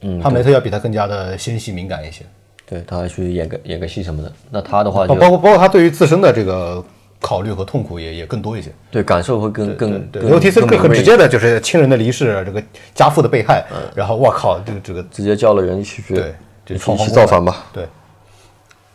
[0.02, 2.24] 嗯，哈姆雷特要比他更加的纤细敏感一些，
[2.66, 6.84] 对他还去演个演个戏什么的，那他的话就包包括包括他对于自身的这个
[7.22, 8.70] 考虑和痛苦也也更多一些。
[8.92, 12.62] 对感受会更更对，更尤其是更直接的就是亲人的离世，这个
[12.94, 17.66] 家父的被害，然后我靠，这个这个直接叫了人一起去对就一起造反吧。
[17.74, 17.88] 对，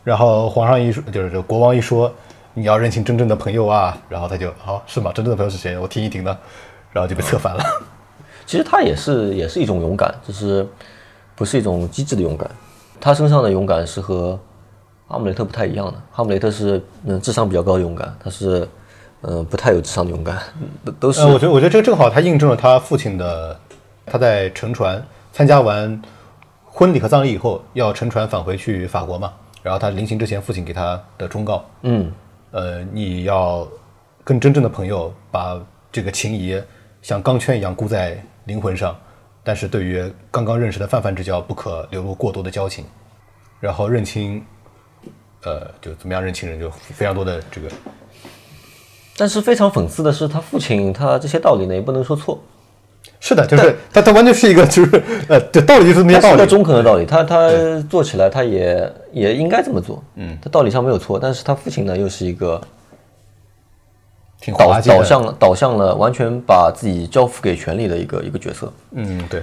[0.04, 2.12] 然后皇上一说，就是这国王一说，
[2.54, 5.12] 你要认清真正的朋友啊，然后他就好、是吗？
[5.14, 5.78] 真正的朋友是谁？
[5.78, 6.36] 我听一听呢，
[6.92, 7.64] 然后就被策反了。
[8.46, 10.66] 其实他也是也是一种勇敢，就是
[11.36, 12.50] 不是一种机智的勇敢。
[13.00, 14.38] 他身上的勇敢是和
[15.06, 15.94] 哈姆雷特不太一样的。
[16.10, 18.68] 哈姆雷特是嗯智商比较高的勇敢，他是
[19.22, 20.36] 嗯、呃不太有智商的勇敢，
[20.84, 23.58] 都 都是、呃，我觉得我觉得这个正好他印证了他父亲的，
[24.04, 25.00] 他在乘船
[25.32, 26.02] 参加完
[26.64, 29.32] 婚礼和葬礼以后，要乘船返回去法国嘛。
[29.62, 32.10] 然后他临行之前，父亲给他的忠告，嗯
[32.52, 33.66] 呃，你要
[34.24, 35.60] 跟真正的朋友把
[35.92, 36.60] 这个情谊
[37.02, 38.96] 像钢圈一样箍在灵魂上，
[39.42, 42.84] 但是对于刚刚认识的泛泛之交，不可流露过多的交情。
[43.60, 44.42] 然后认清，
[45.42, 47.68] 呃，就怎么样认清人，就非常多的这个，
[49.18, 52.42] 但是非常讽刺的是，他父亲他这些道理呢也不能说错，
[53.30, 57.48] 是的，就是他他完全是一个就是呃，这道理就是那些道理他是个，中肯的道理，他他
[57.88, 62.66] 做起来他也也应该这么做，嗯，他道理上没有错，但是他父亲呢又是一个导
[64.40, 69.42] 挺滑稽的导向了导向了完全把自己交付给权力的一个一个角色，嗯，对，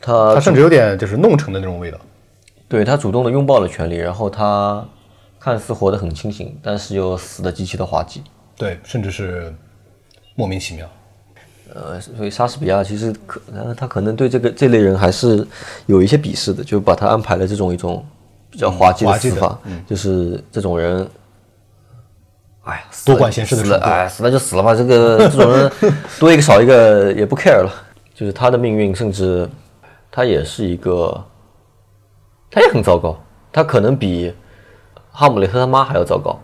[0.00, 1.98] 他他甚至有点就是弄成的那种味道。
[2.66, 4.84] 对他主动的拥抱了权力，然后他
[5.38, 8.22] 看似活得很清醒，但是又死得极其的滑稽。
[8.56, 9.54] 对，甚至是
[10.34, 10.88] 莫名其妙。
[11.74, 15.44] 呃，所以莎士比亚其实可，呃他可能对这个这类人还是
[15.86, 18.06] 有一些鄙视的，就把他安排了这种一种
[18.48, 21.04] 比较滑稽的死法，就是这种人，
[22.62, 25.70] 哎呀，多管闲事的哎，死了就死了吧，这个这种人
[26.20, 27.70] 多一个少一个也不 care 了，
[28.14, 29.48] 就是他的命运，甚至
[30.12, 31.24] 他也是一个，
[32.52, 33.18] 他也很糟糕，
[33.52, 34.32] 他可能比
[35.10, 36.38] 哈姆雷特他妈还要糟糕，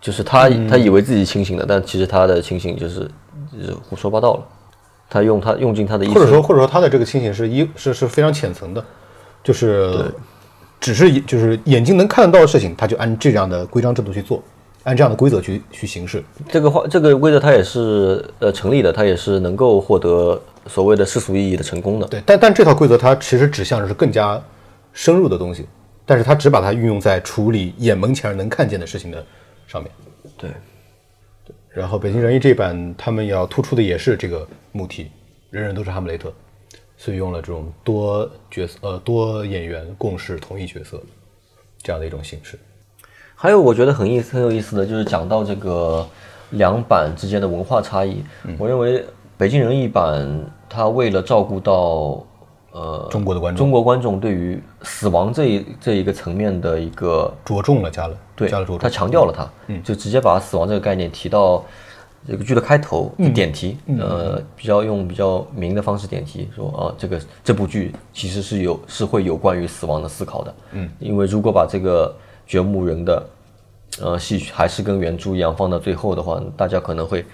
[0.00, 0.66] 就是他、嗯。
[0.66, 3.00] 他以为自己清醒了，但其实他的清醒就是
[3.52, 4.46] 就是胡说八道了。
[5.14, 8.84] 他用他用尽他的一生，或者说或者说他的这个清醒是一是是非常浅层的，
[9.44, 10.12] 就是
[10.80, 14.42] 只是就是眼睛能看得到的事情，他就按这样的规章制度去做，
[14.82, 16.24] 按这样的规则去去行事。
[16.48, 22.06] 这个话这个规则它也是呃成立的，它也是能够获得所谓的世俗意义的成功的。
[22.08, 24.42] 对，但但这套规则它其实指向的是更加
[24.92, 25.64] 深入的东西，
[26.04, 29.24] 但是它只把它运用在处理眼门前能看见的事情的
[29.68, 29.90] 上面。
[30.36, 30.50] 对，
[31.74, 35.10] 然后《北京人艺》这版他们要突出的也是这个母题，
[35.50, 36.32] 人人都是哈姆雷特，
[36.96, 41.02] 所以用了这种多角色呃多演员共事同一角色
[41.82, 42.56] 这样的一种形式。
[43.34, 46.08] 还有我觉得很意思很有意思的就是讲到这个
[46.50, 48.22] 两版之间的文化差异，
[48.56, 49.04] 我认为
[49.36, 52.24] 北京人艺版它为了照顾到
[52.74, 53.58] 呃中国的观众。
[53.58, 59.48] 中国观众对于死亡这一这一个层面的一个着重了加了，对加了着，重，他强调了它，
[59.82, 61.64] 就直接把死亡这个概念提到
[62.26, 72.12] 这个剧的开头点题，呃，比较用比较明的方式点题，说啊，这个这部剧其实是有是会有关于死亡的思考的，嗯，因为如果把这个
[72.46, 73.26] 掘墓人的
[74.00, 77.24] 呃戏还是跟原著一样放到最后的话，大家可能会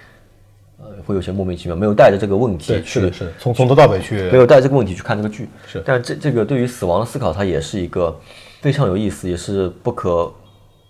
[0.81, 8.19] 呃会有些莫名其妙，没有带着这个问题，去是的，是，从从头到尾去没有带这个问题去看这个剧，是但这这个对于死亡的思考，它也是一个
[8.61, 10.33] 非常有意思，也是不可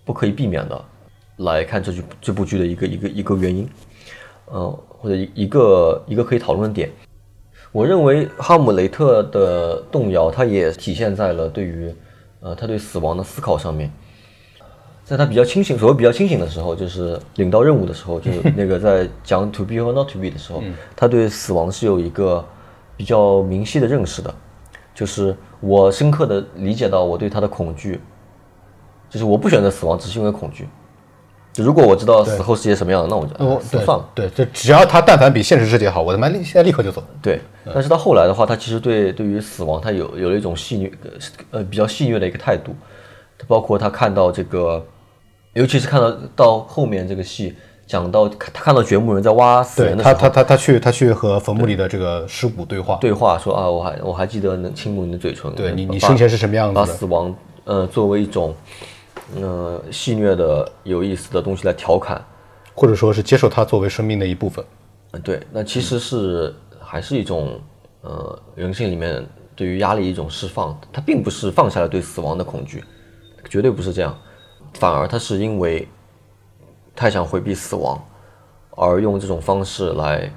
[0.05, 0.85] 不可以避免的
[1.39, 3.69] 来看这剧这部剧的一个一个一个原因，
[4.47, 6.89] 呃，或者一一个一个可以讨论的点。
[7.73, 11.95] 我认为哈姆雷特的动摇，它也体现在了对于
[12.41, 13.91] 呃他对死亡的思考上面。
[15.11, 20.63] 在他比较清醒，所谓比较清醒的时候，就是领到任务的时候，就是 那个在讲 to be 和 not to be 的时候，
[20.95, 22.45] 他对死亡是有一个
[22.97, 24.33] 比较明晰的认识的，
[24.95, 28.01] 就是我深刻的理解到我对他的恐惧，
[29.09, 30.69] 就是我不选择死亡，只是因为恐惧。
[31.53, 34.09] 就如果我知道死后世界什么样的，那我就算了。
[34.15, 37.03] 对，就只要他但凡比现实世界好，我他妈立现在立刻就走。
[37.21, 37.41] 对，
[37.75, 40.93] 但是到后来的话，他其实对对于死亡，他有有了一种戏谑
[41.51, 42.73] 呃比较戏谑的一个态度，
[43.49, 44.87] 包括他看到这个，
[45.55, 56.87] 尤其是看到到后面这个戏讲到他看到掘墓人在挖死人的时候，他，他他他去他去和坟墓里的这个尸骨对话，对话说啊，我还我还记得能亲吻你的嘴唇，对你你生前是什么样子把？
[56.87, 57.35] 死亡
[57.65, 58.55] 呃作为一种
[59.37, 62.25] 呃戏谑的有意思的东西来调侃，
[62.75, 64.65] 或者说是接受它作为生命的一部分。
[65.13, 67.61] 嗯，对，那其实是还是一种
[68.03, 69.27] 呃人性里面
[69.57, 72.85] 对于压力一种释放，他并不是放下了对死亡的恐惧，
[73.49, 74.17] 绝对不是这样，
[74.75, 75.87] 反而他是因为
[76.95, 78.03] 太想回避死亡，
[78.77, 80.31] 而用这种方式来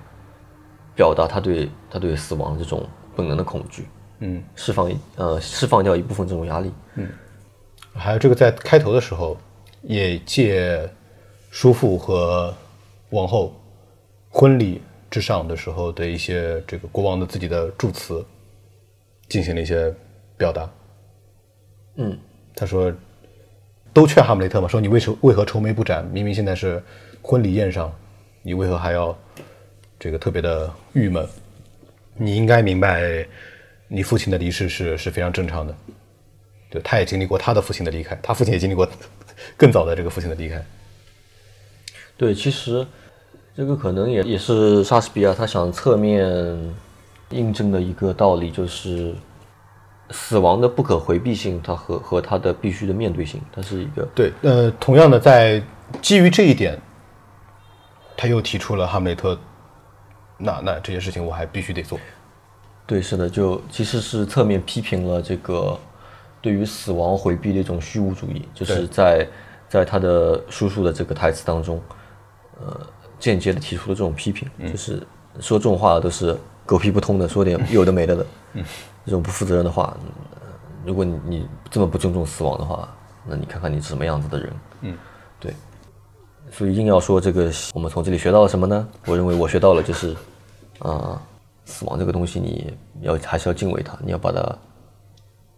[0.95, 3.87] 表达他对他对死亡这种本能的恐惧，
[4.19, 7.07] 嗯，释放呃释放掉一部分这种压力，嗯。
[7.95, 9.37] 还有这个在开头的时候，
[9.83, 10.89] 也借
[11.51, 12.51] 叔父和
[13.11, 13.53] 王后
[14.29, 18.25] 婚礼之上的时候的一些这个国王的自己的祝词，
[19.29, 19.93] 进行了一些
[20.35, 20.67] 表达。
[21.97, 22.17] 嗯，
[22.55, 22.91] 他说，
[23.93, 26.03] 都劝哈姆雷特嘛，说你为什为何愁眉不展？
[26.11, 26.81] 明明现在是
[27.21, 27.93] 婚礼宴上，
[28.41, 29.15] 你为何还要
[29.99, 31.27] 这个特别的郁闷？
[32.15, 33.25] 你应该明白，
[33.87, 35.75] 你父亲的离世是是非常正常的。
[36.69, 38.87] 对，他也经历过他的父亲的离开，他父亲也经历过
[39.55, 40.63] 更早的这个父亲的离开。
[42.17, 42.85] 对，其实
[43.55, 46.27] 这个可能也也是莎士比亚他想侧面
[47.29, 49.13] 印证的一个道理，就是
[50.13, 55.61] 死亡的不可回避性，它和和它的必须的面对性，它是一个对，呃，同样的，在
[56.01, 56.79] 基于这一点，
[58.15, 59.37] 他又提出了哈姆雷特，
[60.37, 61.99] 那那这些事情我还必须得做。
[62.85, 65.77] 对，是的，就其实是侧面批评了这个
[66.41, 69.27] 对于死亡回避的一种虚无主义，就是在
[69.67, 71.81] 在他的叔叔的这个台词当中，
[72.61, 72.79] 呃，
[73.17, 75.01] 间接的提出了这种批评，就是
[75.39, 78.25] 说这种话都是狗屁不通的，说点有的没的的，
[79.05, 79.95] 这种不负责任的话，
[80.35, 80.41] 呃
[80.85, 82.93] 如果你你这么不尊重死亡的话，
[83.25, 84.97] 那你看看你是什么样子的人，嗯，
[85.39, 85.53] 对，
[86.51, 88.87] 所以硬要说这个，我们从这里学到了什么呢？
[89.05, 90.15] 我认为我学到了就是，
[90.79, 91.21] 啊、
[91.63, 94.57] 死亡这个东西你要还是要敬畏它，你要把它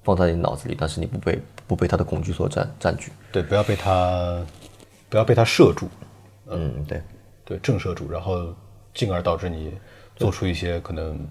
[0.04, 3.12] 放在你脑子里，但是你不被不被它的恐惧所占占据。
[3.32, 4.46] 对，不要被他
[5.10, 5.88] 不要被他摄住，
[6.48, 7.02] 嗯，对，
[7.44, 8.54] 对，震慑住，然后
[8.94, 9.74] 进而导致你
[10.16, 11.28] 做出一些可能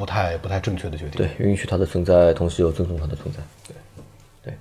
[0.00, 1.18] 不太不太正确的决定。
[1.18, 3.38] 对，允许它的存在，同时又尊重它的存在。
[3.68, 3.74] 对，
[4.42, 4.54] 对。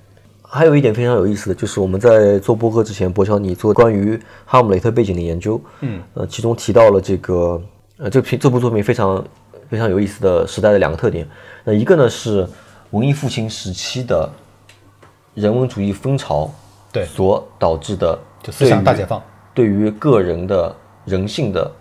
[0.44, 7.62] 还有一点非常有意思的就是，我们在做播客之前，博乔你做关于哈姆雷特背景的研究，嗯，呃，其中提到了这个，
[8.00, 9.26] 呃，这篇这部作品非常
[9.70, 11.26] 非常有意思的时代的两个特点。
[11.64, 12.46] 那一个呢是
[12.92, 14.30] 文艺复兴时期的
[15.36, 16.52] 人文主义风潮，
[16.92, 19.24] 对所导致的就思想大解放。
[19.54, 20.76] 对于个人的
[21.06, 21.72] 人性的呃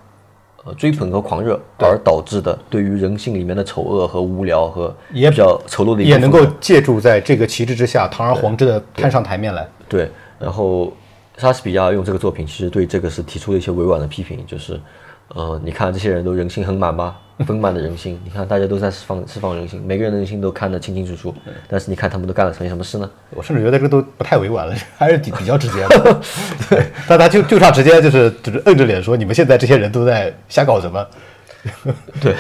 [0.74, 9.66] 追捧和狂热，而导致的对于人性里面的丑恶和无聊和也比较丑陋的一面也能够借助在这个旗帜之下，堂而皇之的摊上台面来。
[9.88, 10.10] 对。
[10.38, 10.92] 然后
[11.36, 14.80] 莎士比亚用这个作品，其实对这个是提出了一些委婉的批评，就是
[15.34, 17.16] 呃，你看这些人都人性很满吗？
[17.47, 21.34] 丰满的人心，你看大家都在释放释放人心，每个人的人性都看得清清楚楚，
[21.68, 23.11] 但是你看他们都干了什么什么事呢？
[23.30, 26.20] 我甚至觉得这个都不太委婉了， 还是比比较直接的。
[26.68, 31.07] 对，但他就就差直接就是就是摁着脸说，你们现在这些人都在瞎搞什么，
[32.20, 32.34] 对，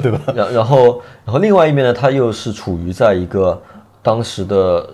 [0.00, 0.20] 对吧？
[0.34, 3.60] 然然后然后另外一面呢，他又是处于在一个
[4.02, 4.88] 当时的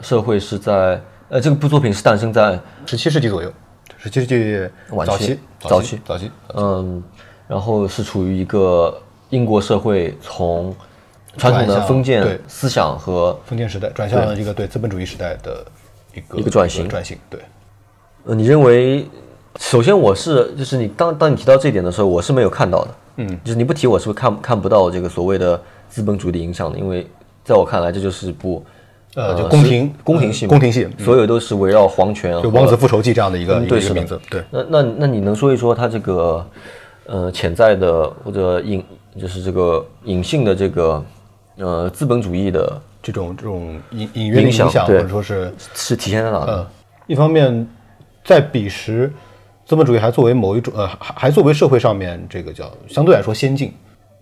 [0.00, 3.52] 社会是在呃，这个部作品是诞生在十七世纪左右，
[3.98, 7.02] 十七世纪晚期早期早期，嗯，
[7.48, 8.96] 然后是处于一个
[9.30, 10.74] 英国社会从
[11.36, 15.64] 传统的封建思想和封建时代转向了一个对资本主义时代的
[16.14, 16.84] 一个一个转型。
[16.84, 17.40] 一转型，对。
[18.24, 19.06] 呃，你认为
[19.58, 26.78] 首先我是就是你当当你提到这一点的时候，我是没有看到的，嗯，就是你不提我是不是看看不到这个所谓的资本主义的影响的？
[26.78, 27.06] 因为
[27.44, 28.64] 在我看来，这就是部
[29.14, 34.42] 呃，就宫廷宫廷戏嘛，宫廷戏，所有都是围绕皇权和就《王子复仇记》这样的一个一个名字，对。
[34.50, 36.44] 那那那你能说一说它这个
[37.06, 38.84] 呃潜在的或者隐
[39.18, 41.04] 就是这个隐性的这个
[41.56, 46.46] 呃资本主义的这种这种隐隐约的影响，或者说是是体现在哪呢？
[46.46, 46.70] 呃，
[47.06, 47.66] 一方面
[48.24, 49.12] 在彼时，
[49.64, 53.72] 资本主义还作为某一种呃还还作为社会上面这个叫相对来说先进、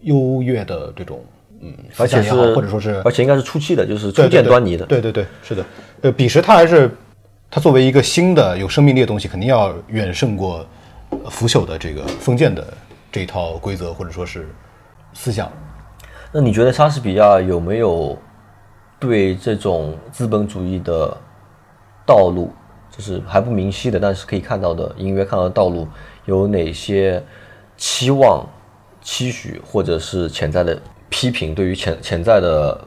[0.03, 1.25] 优越的这种
[1.61, 4.85] 嗯而且也好，是或者说是而且应该是初期的，就是初见端倪的。
[4.87, 5.65] 对对对，是的。
[6.03, 6.91] 呃，彼时它还是
[7.51, 10.67] 它作为一个新的有生命力的东西，肯定要远胜过呃
[11.31, 12.67] 腐朽的这个封建的
[13.11, 14.49] 这一套规则或者说是
[15.13, 15.51] 思想。
[16.33, 18.19] 那你觉得莎士比亚有没有
[18.99, 21.17] 对这种资本主义的
[22.05, 22.53] 道路，
[22.91, 25.87] 就是还不明晰的，但是可以看到的、隐约看到的道路，
[26.25, 27.23] 有哪些
[27.77, 28.45] 期望、
[29.01, 30.77] 期许，或者是潜在的
[31.09, 31.55] 批评？
[31.55, 32.81] 对于潜潜在的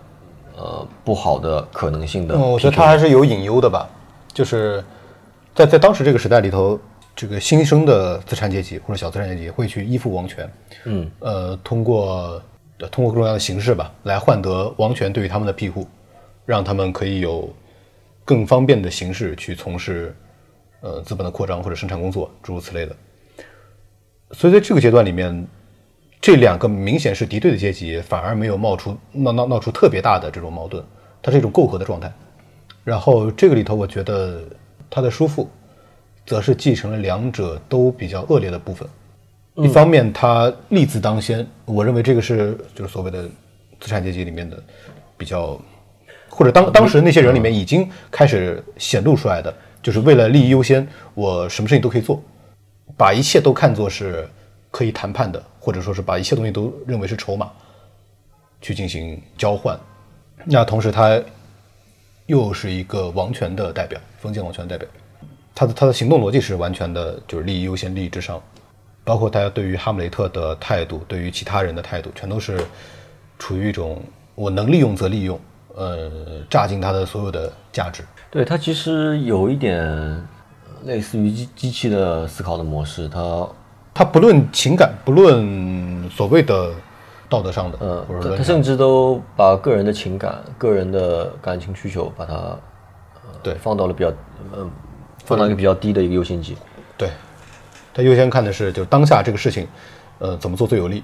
[0.57, 3.87] 呃不好的可能性的嗯，我觉得他还是有隐忧的吧，
[4.33, 4.83] 就是
[5.55, 6.77] 在在当时这个时代里头，
[7.17, 10.47] 这个新生的资产阶级或者小资产阶级会去依附王权，
[10.85, 12.39] 嗯，呃，通过
[12.77, 15.87] 呃通过各种各样的形式吧，来换得王权对于他们的庇护，
[16.45, 17.51] 让他们可以有
[18.23, 20.15] 更方便的形式去从事
[20.81, 22.95] 呃资本的扩张或者生产工作，诸如此类的。
[24.33, 25.47] 所以在这个阶段里面，
[26.21, 30.85] 这两个明显是敌对的阶级，反而没有冒出闹闹闹出特别大的这种矛盾，
[31.23, 32.13] 它是一种媾和的状态。
[32.83, 34.43] 然后这个里头，我觉得
[34.87, 35.49] 他的叔父，
[36.27, 38.87] 则是继承了两者都比较恶劣的部分。
[39.55, 43.23] 一方面，他利字当先，我认为这个是就是所谓的
[43.79, 44.61] 资产阶级里面的
[45.17, 45.59] 比较，
[46.29, 49.51] 或者当当时那些人里面已经开始显露出来的，
[49.81, 52.21] 就是为了利益优先，我什么事情都可以做，
[52.95, 54.29] 把一切都看作是
[54.69, 57.49] 可以谈判的，或者说是把一切东西都认为是筹码，
[58.61, 59.79] 去进行交换。
[60.45, 61.19] 那同时，他
[62.27, 64.87] 又是一个王权的代表，封建王权的代表，
[65.57, 68.39] 他的他的行动逻辑是完全的就是利益优先，利益至上，
[69.03, 72.63] 包括他对于哈姆雷特的态度，对于其他人的态度，全都是
[73.39, 73.99] 处于一种
[74.35, 75.39] 我能利用则利用，
[75.73, 76.11] 呃，
[76.47, 78.03] 榨尽他的所有的价值。
[78.29, 80.21] 对他其实有一点呃
[80.85, 83.49] 类似于机机器的思考的模式，他
[83.95, 86.71] 他不论情感，不论所谓的
[87.27, 92.59] 道德上的，呃他他甚至都把个人的情感、个人的感情需求，把它呃
[93.41, 94.11] 对放到了比较
[94.55, 94.69] 嗯、
[95.27, 96.55] 放到一个比较低的一个优先级。
[96.97, 97.09] 对，
[97.93, 99.67] 他优先看的是就当下这个事情，
[100.19, 101.03] 呃，怎么做最有利，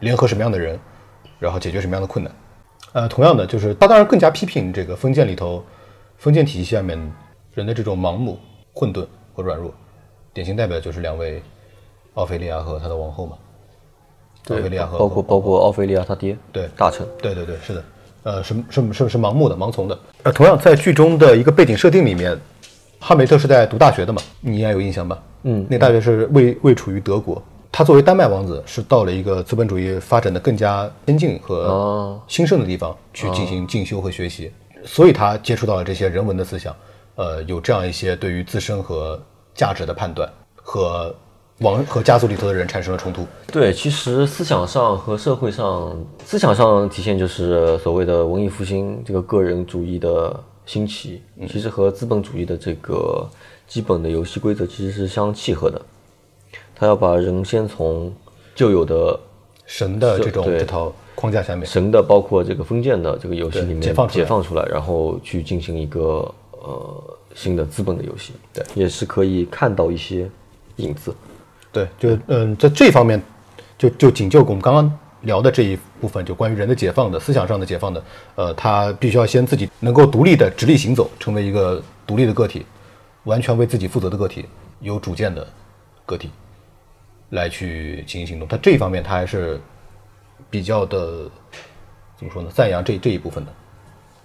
[0.00, 0.76] 联合什么样的人，
[1.38, 2.34] 然后解决什么样的困难。
[2.92, 5.64] 呃，同样的，就是他当然更加批评这个封建里头，
[6.16, 6.98] 封建体系下面
[7.54, 8.36] 人的这种盲目、
[8.74, 9.72] 混沌和软弱。
[10.34, 11.40] 典型代表就是两位
[12.14, 13.36] 奥菲利亚和他的王后嘛。
[14.48, 17.84] 奥菲利亚和包括包括奥菲利亚他爹，对大臣，对对对，是的，
[18.24, 19.98] 呃，是是是是盲目的、盲从的。
[20.22, 22.38] 呃，同样在剧中的一个背景设定里面，
[23.06, 25.16] 哈梅特是在读大学的嘛，你应该有印象吧？
[25.44, 27.40] 嗯，那大学是位位处于德国。
[27.70, 34.50] 他作为丹麦王子，是到了一个资本主义发展的更加先进和哦兴盛的地方去进行进修和学习，
[34.84, 36.74] 所以他接触到了这些人文的思想，
[37.14, 39.16] 呃，有这样一些对于自身和
[39.54, 41.14] 价值的判断，和
[41.60, 43.24] 王和家族里头的人产生了冲突。
[43.52, 53.26] 对，其实思想上和社会上，思想上体现就是所谓的文艺复兴这个个人主义的兴起，其实和资本主义的这个
[53.66, 55.80] 基本的游戏规则其实是相契合的。
[56.74, 58.12] 他要把人先从
[58.54, 59.18] 旧有的
[59.64, 60.58] 神的这种对。
[60.58, 64.22] 这套框架下面，神的，包括这个封建的这个游戏里面解放出来。
[64.22, 66.00] 解放出来，然后去进行一个
[66.50, 70.28] 呃新的资本的游戏，对，也是可以看到一些
[70.76, 71.14] 影子。
[71.72, 73.22] 对，就嗯，在这方面，
[73.78, 78.02] 就就仅就我们刚刚聊的这一部分，就关于人的解放的思想上的解放的，
[78.34, 82.64] 呃，他必须要先自己能够独立的直立行走，成为一个独立的个体，
[83.24, 84.46] 完全为自己负责的个体，
[84.80, 85.46] 有主见的
[86.04, 86.30] 个体，
[87.30, 88.46] 来去进行行动。
[88.46, 89.60] 他这一方面他还是
[90.48, 91.30] 比较的
[92.16, 92.48] 怎么说呢？
[92.52, 93.52] 赞扬这这一部分的，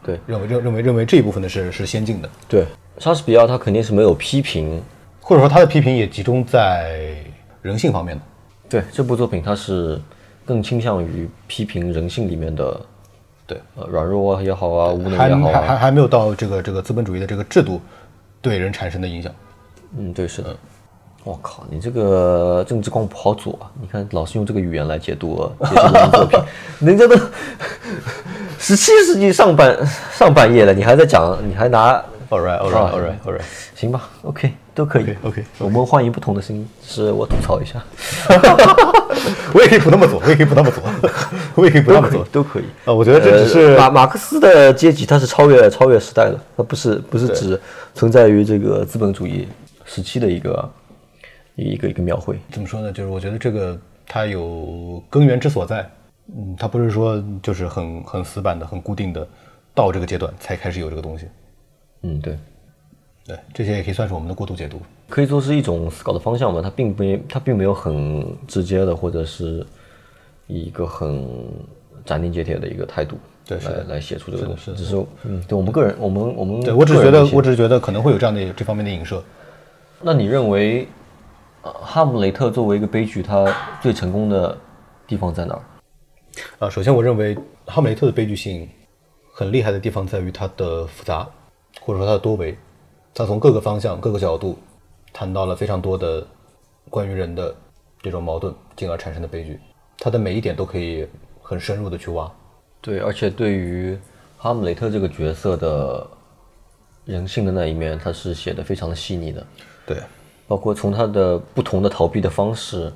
[0.04, 2.66] 对认为认认为认为这一部分的是是先进的，对，
[2.98, 4.82] 莎士比亚他肯定是没有批评
[5.20, 7.16] 或者说他的批评也集中在
[7.62, 8.22] 人性方面的。
[8.70, 10.00] 对这部作品，它是
[10.52, 12.78] 更倾向于批评人性里面的
[13.48, 15.78] 对，呃软弱也好啊，无能也好还还啊。
[15.78, 17.80] 还没有到这个这个资本主义的这个制度
[18.42, 19.32] 对人产生的影响。
[19.98, 20.54] 嗯，对，是的。
[21.24, 23.72] 我靠，你这个政治光谱好左啊！
[23.80, 26.40] 你看，老是用这个语言来解读解读文艺作品，
[26.82, 27.16] 人家都
[28.60, 29.78] 十七世纪上半
[30.12, 33.42] 上半叶了，你还在讲，你还拿 All right, all right, all right, all right.
[33.74, 34.52] 行吧？OK。
[34.74, 35.16] 都可以。
[35.24, 37.84] OK，我们欢迎不同的声音，是我吐槽一下，
[39.54, 40.84] 我也可以不那么做， 我也可以不那么做，
[41.56, 42.26] 我也可以不那么做。
[42.32, 42.64] 都可以。
[42.86, 47.60] 啊，我觉得这只是呃马马克思的阶级，它是超越超越时代的，它不是不是指
[47.94, 49.48] 存在于这个资本主义
[49.86, 50.72] 时期的一个
[51.56, 52.40] 一个一个描绘。
[52.52, 52.92] 怎么说呢？
[52.92, 55.90] 就是我觉得这个它有根源之所在，
[56.36, 59.28] 嗯，它不是说就是很很死板的、很固定的，
[59.76, 61.28] 到这个阶段才开始有这个东西。
[62.04, 62.38] 嗯，对，
[63.26, 64.82] 对，这些也可以算是我们的过度解读。
[65.10, 66.62] 可以说是一种思考的方向吧。
[66.62, 69.66] 它并不它并没有很直接的，或者是
[70.48, 71.28] 以一个很
[72.06, 74.74] 斩钉截铁的一个态度对来来写出这个东西。
[74.74, 79.24] 只是嗯，对我们个人，我们我们对我只是觉得，我只是觉得可能会有这样的这方面的影射。
[80.02, 80.88] 那你认为，
[81.62, 83.46] 呃，哈姆雷特作为一个悲剧，它
[83.82, 84.58] 最成功的
[85.06, 85.62] 地方在哪儿？
[86.58, 88.68] 啊，首先我认为哈姆雷特的悲剧性
[89.32, 91.28] 很厉害的地方在于它的复杂，
[91.82, 92.58] 或者说它的多维，
[93.14, 94.58] 它从各个方向、各个角度
[95.12, 96.26] 谈到了非常多的
[96.90, 97.54] 关于人的
[98.02, 99.60] 这种矛盾，进而产生的悲剧。
[99.98, 101.08] 他的每一点都可以
[101.42, 102.32] 很深入的去挖。
[102.82, 103.98] 对，而且对于
[104.38, 106.08] 哈姆雷特这个角色的
[107.06, 109.46] 人性的那一面，他是写的非常的细腻的，
[109.86, 109.98] 对，
[110.48, 112.92] 包括从他的不同的逃避的方式、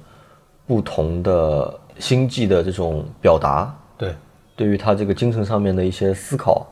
[0.66, 4.16] 不同的心计的这种表达，对，
[4.55, 6.66] 对于他这个精神上面的一些思考，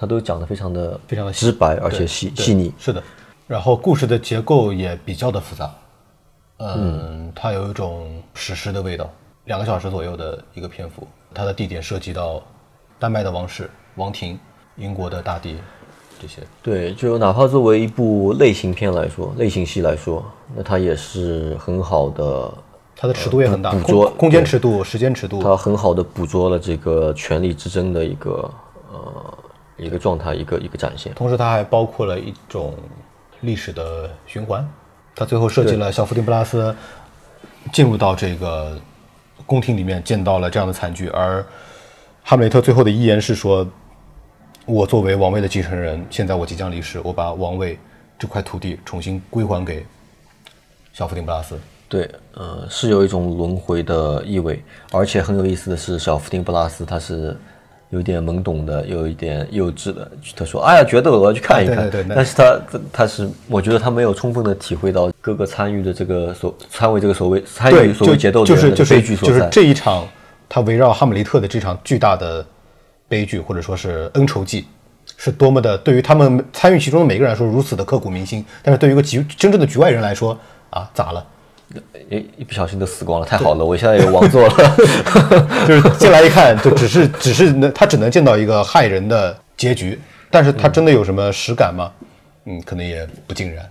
[0.00, 2.72] 他都讲得非常的非常的直白，而且细细腻。
[2.78, 3.02] 是的。
[3.48, 5.74] 然后故事的结构也比较的复杂，
[6.58, 9.10] 嗯，它有一种史诗的味道，
[9.46, 12.40] 两个小时左右的一个篇幅，它的地点涉及到
[12.96, 14.38] 丹麦的王室、王庭、
[14.76, 15.56] 英国的大地
[16.20, 16.42] 这些。
[16.62, 20.24] 对，就哪怕作为一部类型片来说，类型戏来说，
[20.54, 22.54] 那它也是很好的，
[22.94, 28.50] 它的尺度也很大，捕捉空空间尺度、时间尺度，它很好的捕捉了这个权力之争的一个
[28.92, 29.38] 呃
[29.78, 31.14] 一个状态，一个一个展现。
[31.14, 32.74] 同时它还包括了一种
[33.40, 34.68] 历史的循环。
[35.14, 36.74] 它最后设计了小福丁布拉斯
[37.72, 38.78] 进入到这个
[39.46, 41.44] 宫廷里面，见到了这样的惨剧，而
[42.22, 43.66] 哈姆雷特最后的遗言是说
[44.64, 47.78] ：“我作为王位的继承人，现在我即将离世，我把王位
[48.18, 49.84] 这块土地重新归还给
[50.92, 51.58] 小福丁布拉斯。”
[51.88, 54.62] 对，呃，是有一种轮回的意味，
[54.92, 57.34] 而且很有意思的是，小福丁布拉斯他是
[57.90, 60.10] 有点懵懂的，有一点幼稚的。
[60.36, 61.76] 他说：“哎呀，觉得我要去看一看。
[61.76, 69.34] 对对对但是他他他是，我觉得他没有充分的体会到各个参与的这个所参与这个所谓参与所谓就决斗的人的就是就是悲剧所在。
[69.34, 70.06] 就是这一场，
[70.48, 72.44] 他围绕哈姆雷特的这场巨大的
[73.08, 74.66] 悲剧，或者说是恩仇记，
[75.16, 81.24] 是多么的对于他们参与其中的每个人来说如此的刻骨铭心，但是对于一个局真正的局外人来说啊，咋了？
[82.10, 84.54] 一一不小心都死光了，太好了，我现在有王座了。
[85.68, 89.98] 就是进来一看，就只是只是能他只能见到一个害人的结局，
[90.30, 91.92] 但是他真的有什么实感吗？
[92.46, 93.68] 嗯，可能也不尽然。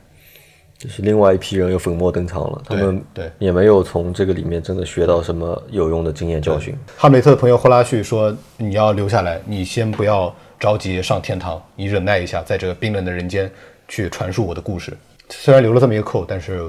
[0.78, 6.76] 就是另外一批人又粉墨登场了，他们对也没有从这个里面真的学到什么有用的经验教训。
[6.95, 13.52] 哈姆雷特的朋友霍拉旭说：“你要留下来，你先不要着急上天堂，你忍耐一下，在这个冰冷的人间
[13.88, 14.95] 去传述我的故事。
[15.32, 16.62] 虽然留了这么一个扣，但是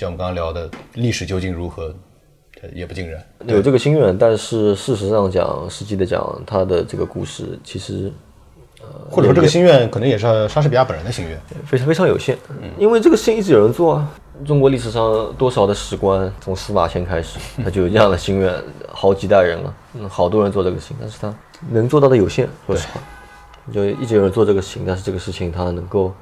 [0.00, 1.94] 像我们刚刚聊的，历史究竟如何，
[2.62, 3.22] 呃也不尽然。
[3.46, 8.10] 有这个心愿，但是事实上讲，实际的讲，他的这个故事其实
[9.10, 11.38] 或者说，这个心愿可能也是莎士比亚本人的心愿。
[11.66, 12.34] 非常非常有限，
[12.78, 14.10] 因为这个事情一直有人做啊。
[14.46, 18.50] 中国历史上多少的史官，从司马迁开始，他就有这样的心愿，
[18.88, 21.34] 好几代人了，嗯，好多人做这个事情，但是他
[21.68, 23.02] 能做到的有限，说实话，
[23.70, 26.14] 就一直有人做这个事情，但是这个事情他能够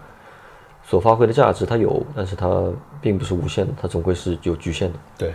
[0.88, 2.72] 所发挥的价值它有，但是它
[3.02, 4.98] 并不是无限的，它总归是有局限的。
[5.18, 5.34] 对，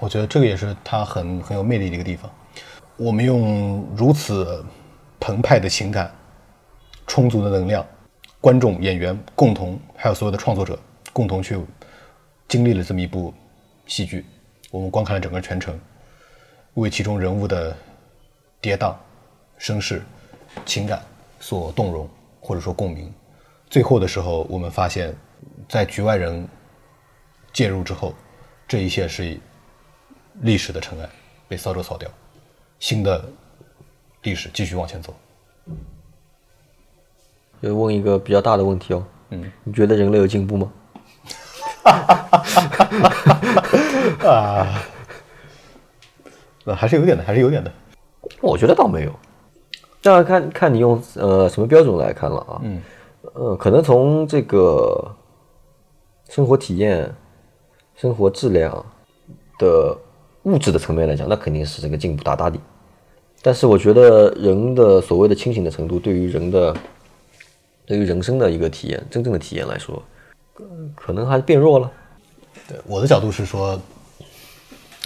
[0.00, 2.28] 我觉得这个也是它很很有魅力的一个地方。
[2.96, 4.64] 我们用如此
[5.20, 6.12] 澎湃的情感、
[7.06, 7.86] 充足的能量，
[8.40, 10.76] 观众、演员共同，还有所有的创作者
[11.12, 11.56] 共同去
[12.48, 13.32] 经历了这么一部
[13.86, 14.26] 戏剧。
[14.72, 15.78] 我们观看了整个全程，
[16.74, 17.76] 为其中人物的
[18.60, 18.92] 跌宕、
[19.56, 20.02] 身世、
[20.66, 21.00] 情感
[21.38, 22.10] 所动容，
[22.40, 23.12] 或者说共鸣。
[23.70, 25.16] 最后的时候，我们发现，
[25.68, 26.46] 在局外人
[27.52, 28.12] 介入之后，
[28.66, 29.38] 这一切是
[30.40, 31.08] 历史的尘埃
[31.46, 32.10] 被扫帚扫掉，
[32.80, 33.24] 新的
[34.22, 35.14] 历史继续往前走。
[37.62, 40.72] 就问一个比较大的问题哦，嗯，你觉得人类有进步吗？
[44.24, 44.82] 啊，
[46.64, 47.72] 那还是有点的，还是有点的。
[48.40, 49.14] 我觉得倒没有，
[50.02, 52.58] 当然看看你用呃什么标准来看了啊。
[52.64, 52.82] 嗯，
[53.34, 55.14] 呃，可能从这个
[56.28, 57.14] 生活体验、
[57.94, 58.84] 生活质量
[59.58, 59.96] 的
[60.44, 62.58] 物质的层面来讲，那肯定是这个进步大大的。
[63.42, 66.74] 但是我觉得人的所谓的清醒的程度，对于人的
[67.86, 70.02] 对于人生的一个体验，真正的体验来说，
[70.94, 71.90] 可能还变弱了。
[72.68, 73.80] 对我的角度是说，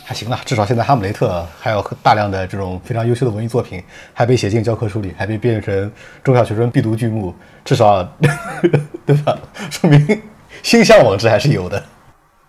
[0.07, 3.83] 还行了，至少现在哈姆雷特还有大量的这种非常优秀的文艺作品，
[4.13, 5.91] 还被写进教科书里，还被变成
[6.23, 7.35] 中小学生必读剧目，
[7.65, 8.07] 至少
[9.07, 9.39] 对吧？
[9.71, 10.23] 说明
[10.63, 11.83] 心向往之还是有的。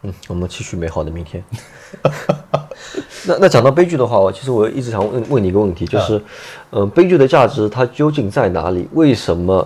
[0.01, 1.41] 嗯，我们期许美好的明天。
[3.27, 6.21] 那那讲到悲剧的话，我其实我一直想问问你一个问题，就是，
[6.71, 8.87] 嗯、悲剧的价值它究竟在哪里？
[8.91, 9.65] 为什么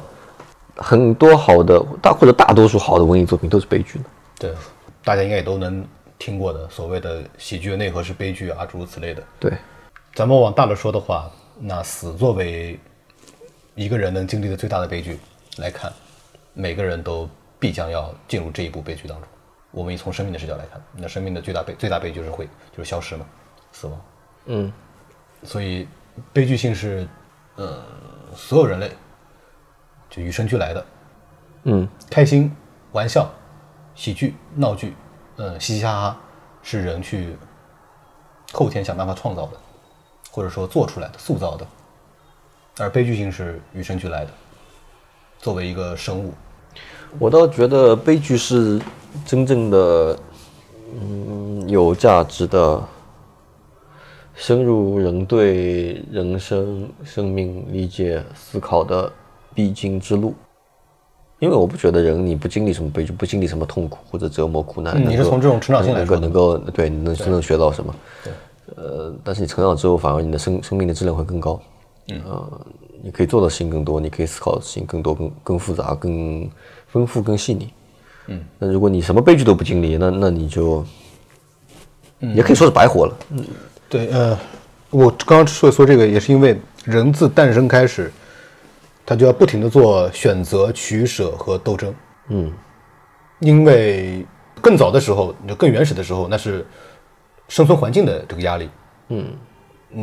[0.76, 4.06] 很多好的大或者大多数好的文艺作品都是悲剧呢？
[4.38, 4.54] 对，
[5.04, 5.84] 大家应该也都能
[6.20, 9.24] 听过的所谓的喜剧的内核是悲剧啊，诸如此类的。
[9.40, 9.52] 对，
[10.14, 12.78] 咱们往大了说的话，那死作为
[13.74, 15.18] 一个人能经历的最大的悲剧
[15.58, 15.92] 来看，
[16.54, 19.28] 每个人都必将要进入这一步悲剧当中。
[19.72, 23.26] 我们以从生命的视角来看，那生命的最大悲最大悲剧就是会就是消失嘛，
[23.72, 24.02] 死亡。
[24.48, 24.74] 嗯，
[25.44, 25.88] 所以
[26.34, 27.08] 悲剧性是，
[27.56, 27.82] 呃，
[28.36, 28.92] 所有人类
[30.10, 30.86] 就与生俱来的。
[31.64, 32.52] 嗯，开心、
[32.92, 33.32] 玩笑、
[33.96, 34.94] 喜剧、闹剧，
[35.42, 36.18] 嗯，嘻嘻哈哈，
[36.62, 37.38] 是人去
[38.52, 39.54] 后天想办法创造的，
[40.32, 41.66] 或者说做出来的、塑造的。
[42.78, 44.32] 而悲剧性是与生俱来的，
[45.38, 46.34] 作为一个生物，
[47.20, 48.82] 我倒觉得悲剧是
[49.26, 50.20] 真正的，
[50.94, 52.84] 嗯，有价值的，
[54.36, 59.10] 深入人对人生、生命理解、思考的
[59.56, 60.36] 必经之路。
[61.40, 67.96] 因为我不觉得人你不经历什么悲剧，不经历什么痛苦或者折磨、苦难，嗯你是从这种成长性来能说能够能够对你能真正学到什么？
[68.76, 71.60] 呃，但是你成长之后，反而你的生生命的质量会更高。
[72.10, 72.62] 嗯，呃，
[73.02, 76.48] 你可以做的事情更多，你可以思考的事情更多、更更复杂、更
[76.88, 77.70] 丰富、更细腻。
[78.28, 80.86] 嗯，那如果你什么悲剧都不经历，那那你就，
[82.20, 83.18] 也可以说是白活了。
[83.32, 83.44] 嗯
[83.90, 84.38] 对，呃，
[84.92, 88.12] 我刚刚说说这个，也是因为人自诞生开始，
[89.10, 91.92] 他就要不停的做选择、取舍和斗争。
[92.28, 92.54] 嗯，
[93.40, 94.24] 因为
[94.62, 96.64] 更早的时候，就更原始的时候，那是
[97.48, 98.70] 生存环境的这个压力。
[99.08, 99.36] 嗯，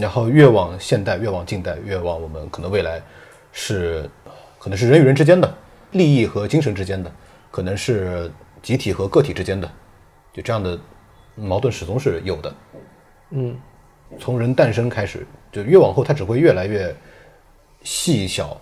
[0.01, 3.01] 然后越往现代，越往近代，越往我们可能未来
[3.53, 4.11] 是，
[4.59, 5.55] 可能是人与人之间的
[5.93, 7.09] 利益和精神之间的，
[7.53, 8.29] 可能是
[8.61, 9.71] 集体和个体之间的，
[10.33, 10.77] 就这样的
[11.37, 12.55] 矛盾始终是有的。
[13.31, 13.57] 嗯，
[14.19, 16.93] 从人诞生开始，就越往后，它只会越来越
[17.85, 18.61] 细小、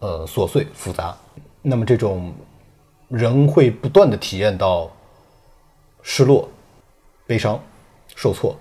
[0.00, 1.16] 呃琐碎、复杂。
[1.62, 2.32] 那么这种
[3.08, 4.90] 人会不断的体验到
[6.02, 6.48] 失落、
[7.26, 7.60] 悲伤、
[8.14, 8.56] 受挫，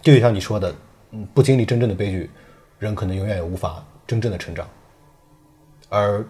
[0.00, 0.74] 就像你说的，
[1.10, 2.30] 嗯，不经历真正的悲剧，
[2.78, 4.66] 人可能永远也无法真正的成长。
[5.88, 6.24] 而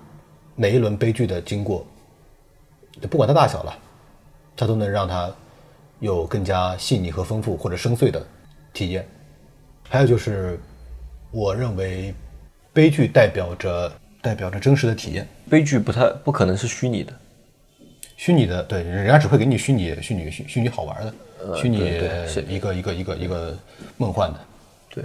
[0.56, 1.86] 每一轮悲剧的经过，
[3.00, 3.78] 就不管它大小了，
[4.56, 5.32] 它都能让他
[6.00, 8.26] 有更加细腻和丰富或者深邃的
[8.72, 9.06] 体验。
[9.88, 10.58] 还有就是，
[11.30, 12.14] 我认为
[12.72, 17.12] 悲剧代表着代表着真实的体验，悲剧不太不可能是虚拟的。
[18.16, 23.58] 虚拟的，对，人家只会给你虚拟、虚拟、虚虚拟好玩的，虚拟对对是一个一个一个一个
[23.96, 24.38] 梦幻的。
[24.94, 25.04] 对，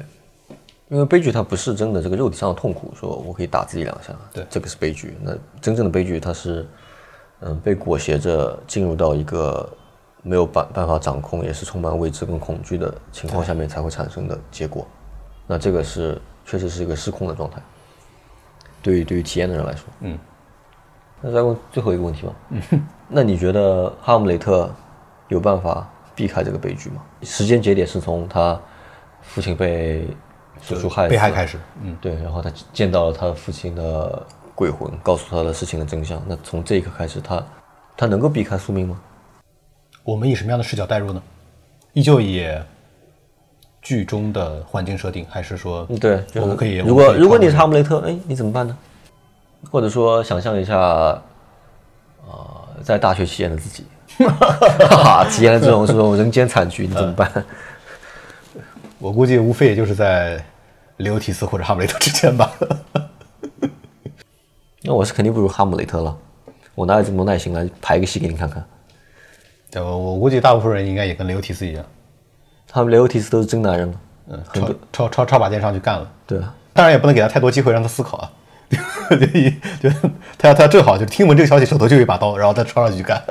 [0.89, 5.17] 因为悲剧它不是真的这个肉体上的痛苦，说我可以打自己两下，对这个是悲剧。
[5.23, 6.67] 那真正的悲剧，它是
[7.39, 9.67] 嗯被裹挟着进入到一个
[10.21, 14.85] 没有办办法掌控，也是充满未知跟恐惧的情况下面才会产生的结果。
[15.47, 17.59] 那这个是确实是一个失控的状态，
[18.87, 20.17] 对于对于体验的人来说，嗯。
[21.19, 22.61] 那再问最后一个问题吧，嗯，
[23.09, 24.73] 那你觉得哈姆雷特
[25.27, 25.85] 有办法
[26.15, 27.01] 避开这个悲剧吗？
[27.23, 28.57] 时间节点是从他
[29.21, 30.07] 父亲被
[30.61, 34.25] 叔叔害被害开始，嗯，对，然后他见到了他父亲的
[34.55, 36.21] 鬼魂，告诉他的事情的真相。
[36.25, 37.43] 那从这一刻开始，他
[37.97, 38.97] 他能够避开宿命吗？
[40.03, 41.21] 我们以什么样的视角代入呢？
[41.91, 42.47] 依旧以
[43.87, 48.77] 剧中的环境设定，还是说，嗯，对，我们可以，如果如果你是哈姆雷特，哎，你怎么办呢？
[49.71, 51.21] 或者说想象一下，啊、
[52.83, 53.85] 在大学期间的自己，
[54.25, 57.31] 哈哈，体验了这种这种人间惨剧，你怎么办？
[57.33, 57.45] 论
[58.99, 60.43] 我估计无非也就是在
[60.97, 62.51] 雷欧提斯或者哈姆雷特之间吧。
[64.83, 66.13] 那我是肯定不如哈姆雷特了，
[66.75, 68.61] 我哪有这么多耐心来排个戏给你看看？
[69.71, 71.85] 对，我我估计大部分人应该也跟雷欧提斯一样，
[72.69, 76.11] 他们雷欧提斯都是真男人了，嗯，抄抄抄抄把剑上去干了。
[76.25, 78.31] 对啊，当然也不能给他太多机会让他思考啊，
[79.09, 79.49] 就一
[79.81, 79.89] 就
[80.37, 83.23] 他他正好就听闻这个消息，手头就有一把刀，然后他抄上去干。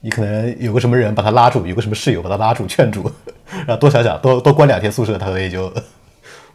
[0.00, 3.08] 你可能有个什么人把他拉住，有个什么室友把他拉住劝住，
[3.50, 5.72] 然后多想想，多多关两天宿舍，他可能也就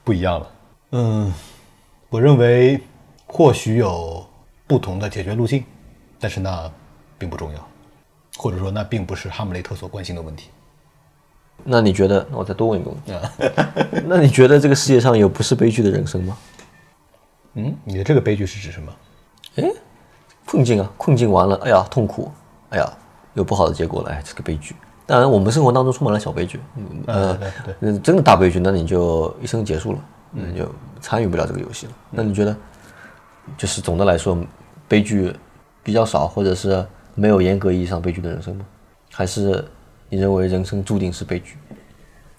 [0.04, 0.48] 不一样了。
[0.92, 1.34] 嗯，
[2.10, 2.82] 我认为
[3.26, 4.28] 或许有
[4.66, 5.64] 不同的解决路径，
[6.20, 6.70] 但是那
[7.18, 7.68] 并不重要，
[8.36, 10.50] 或者说那并不是哈姆雷特所关心的问题。
[11.64, 12.26] 那你觉得？
[12.32, 13.14] 那我再多问一个问题，
[14.08, 16.38] 那你觉得这个世界上有不是悲剧的人生吗？
[17.56, 18.94] 嗯，你的这个悲剧是指什么？
[20.46, 22.32] 困境啊，困境完了，哎呀，痛苦，
[22.70, 22.90] 哎呀，
[23.34, 24.74] 有不好的结果了，哎，这个悲剧。
[25.06, 27.40] 当然，我们生活当中充满了小悲剧，嗯呃，
[27.82, 30.00] 嗯，真的大悲剧，那你就一生结束了，
[30.32, 30.70] 那就
[31.02, 31.92] 参与不了这个游戏了。
[32.12, 32.56] 那你觉得，
[33.58, 34.38] 就是总的来说，
[34.88, 35.36] 悲剧
[35.84, 36.86] 比较少，或者是
[37.16, 38.66] 没有严格意义上悲剧的人生吗？
[39.12, 39.66] 还是
[40.10, 41.58] 你认为人生注定是悲剧？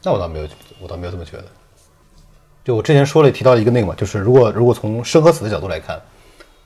[0.02, 0.48] 那我倒没有，
[0.80, 1.44] 我倒没有这么觉得。
[2.64, 6.00] 就我之前说了，提到一个那个嘛，就是如果如果从生和死的角度来看，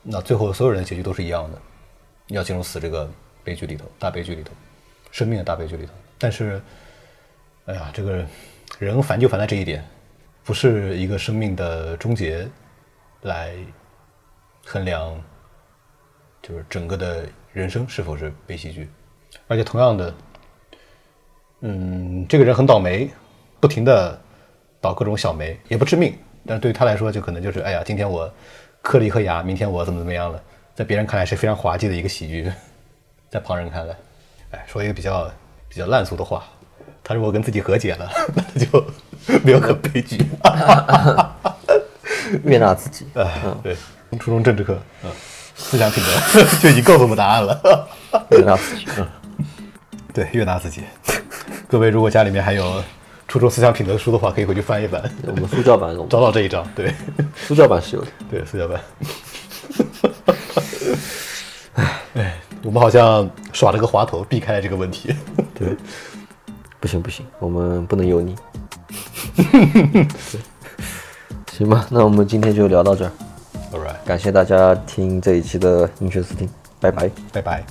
[0.03, 1.59] 那最后所有人的结局都是一样的，
[2.29, 3.09] 要进入死这个
[3.45, 4.53] 悲剧里头，大悲剧里头，
[5.11, 5.93] 生命的大悲剧里头。
[6.19, 6.61] 但是，
[7.67, 8.25] 哎呀，这个
[8.79, 9.85] 人烦就烦在这一点，
[10.45, 12.49] 不是一个生命的终结
[13.23, 13.55] 来
[14.65, 15.21] 衡量，
[16.43, 18.89] 就是整个的人生是否是悲喜剧。
[19.47, 20.13] 而且同样的，
[21.63, 23.09] 嗯，这个人很倒霉，
[23.61, 24.19] 不停的
[24.81, 28.31] 倒各种小霉，也不致命，但是对于他来说，就可能就是，哎呀，今天我
[28.83, 30.43] 磕了一颗牙，明天我怎么怎么样了，
[30.75, 32.51] 在别人看来是非常滑稽的一个喜剧，
[33.31, 33.95] 在旁人看来，
[34.51, 35.31] 哎，说一个比较
[35.69, 36.43] 比较烂俗的话，
[37.05, 38.85] 他如果跟自己和解了， 那他就
[39.45, 40.19] 没有很悲剧。
[42.43, 43.25] 悦纳自己，哎，
[43.63, 43.77] 对，
[44.19, 45.11] 初中政治课，嗯，
[45.55, 46.11] 思想品德
[46.61, 47.89] 就已经告诉我们答案了。
[48.31, 49.07] 悦纳自己，嗯，
[50.13, 50.83] 对，悦纳自己。
[51.73, 52.85] 各位如果家里面还有
[53.27, 56.62] 初中思想品德书的话，可以回去翻一翻，我们苏教版找到这一章。
[56.75, 56.93] 对，
[57.35, 58.09] 苏教版是有的。
[58.31, 58.79] 对，苏教版。
[62.12, 65.16] 哎，我们好像耍了个滑头，避开了这个问题。
[65.55, 65.75] 对，
[66.79, 68.37] 不行不行，我们不能油腻。
[71.53, 73.12] 行吧，那我们今天就聊到这儿
[73.73, 76.47] ，All right，感谢大家听这一期的英雄斯汀，
[76.79, 77.11] 拜拜。
[77.33, 77.64] 拜拜。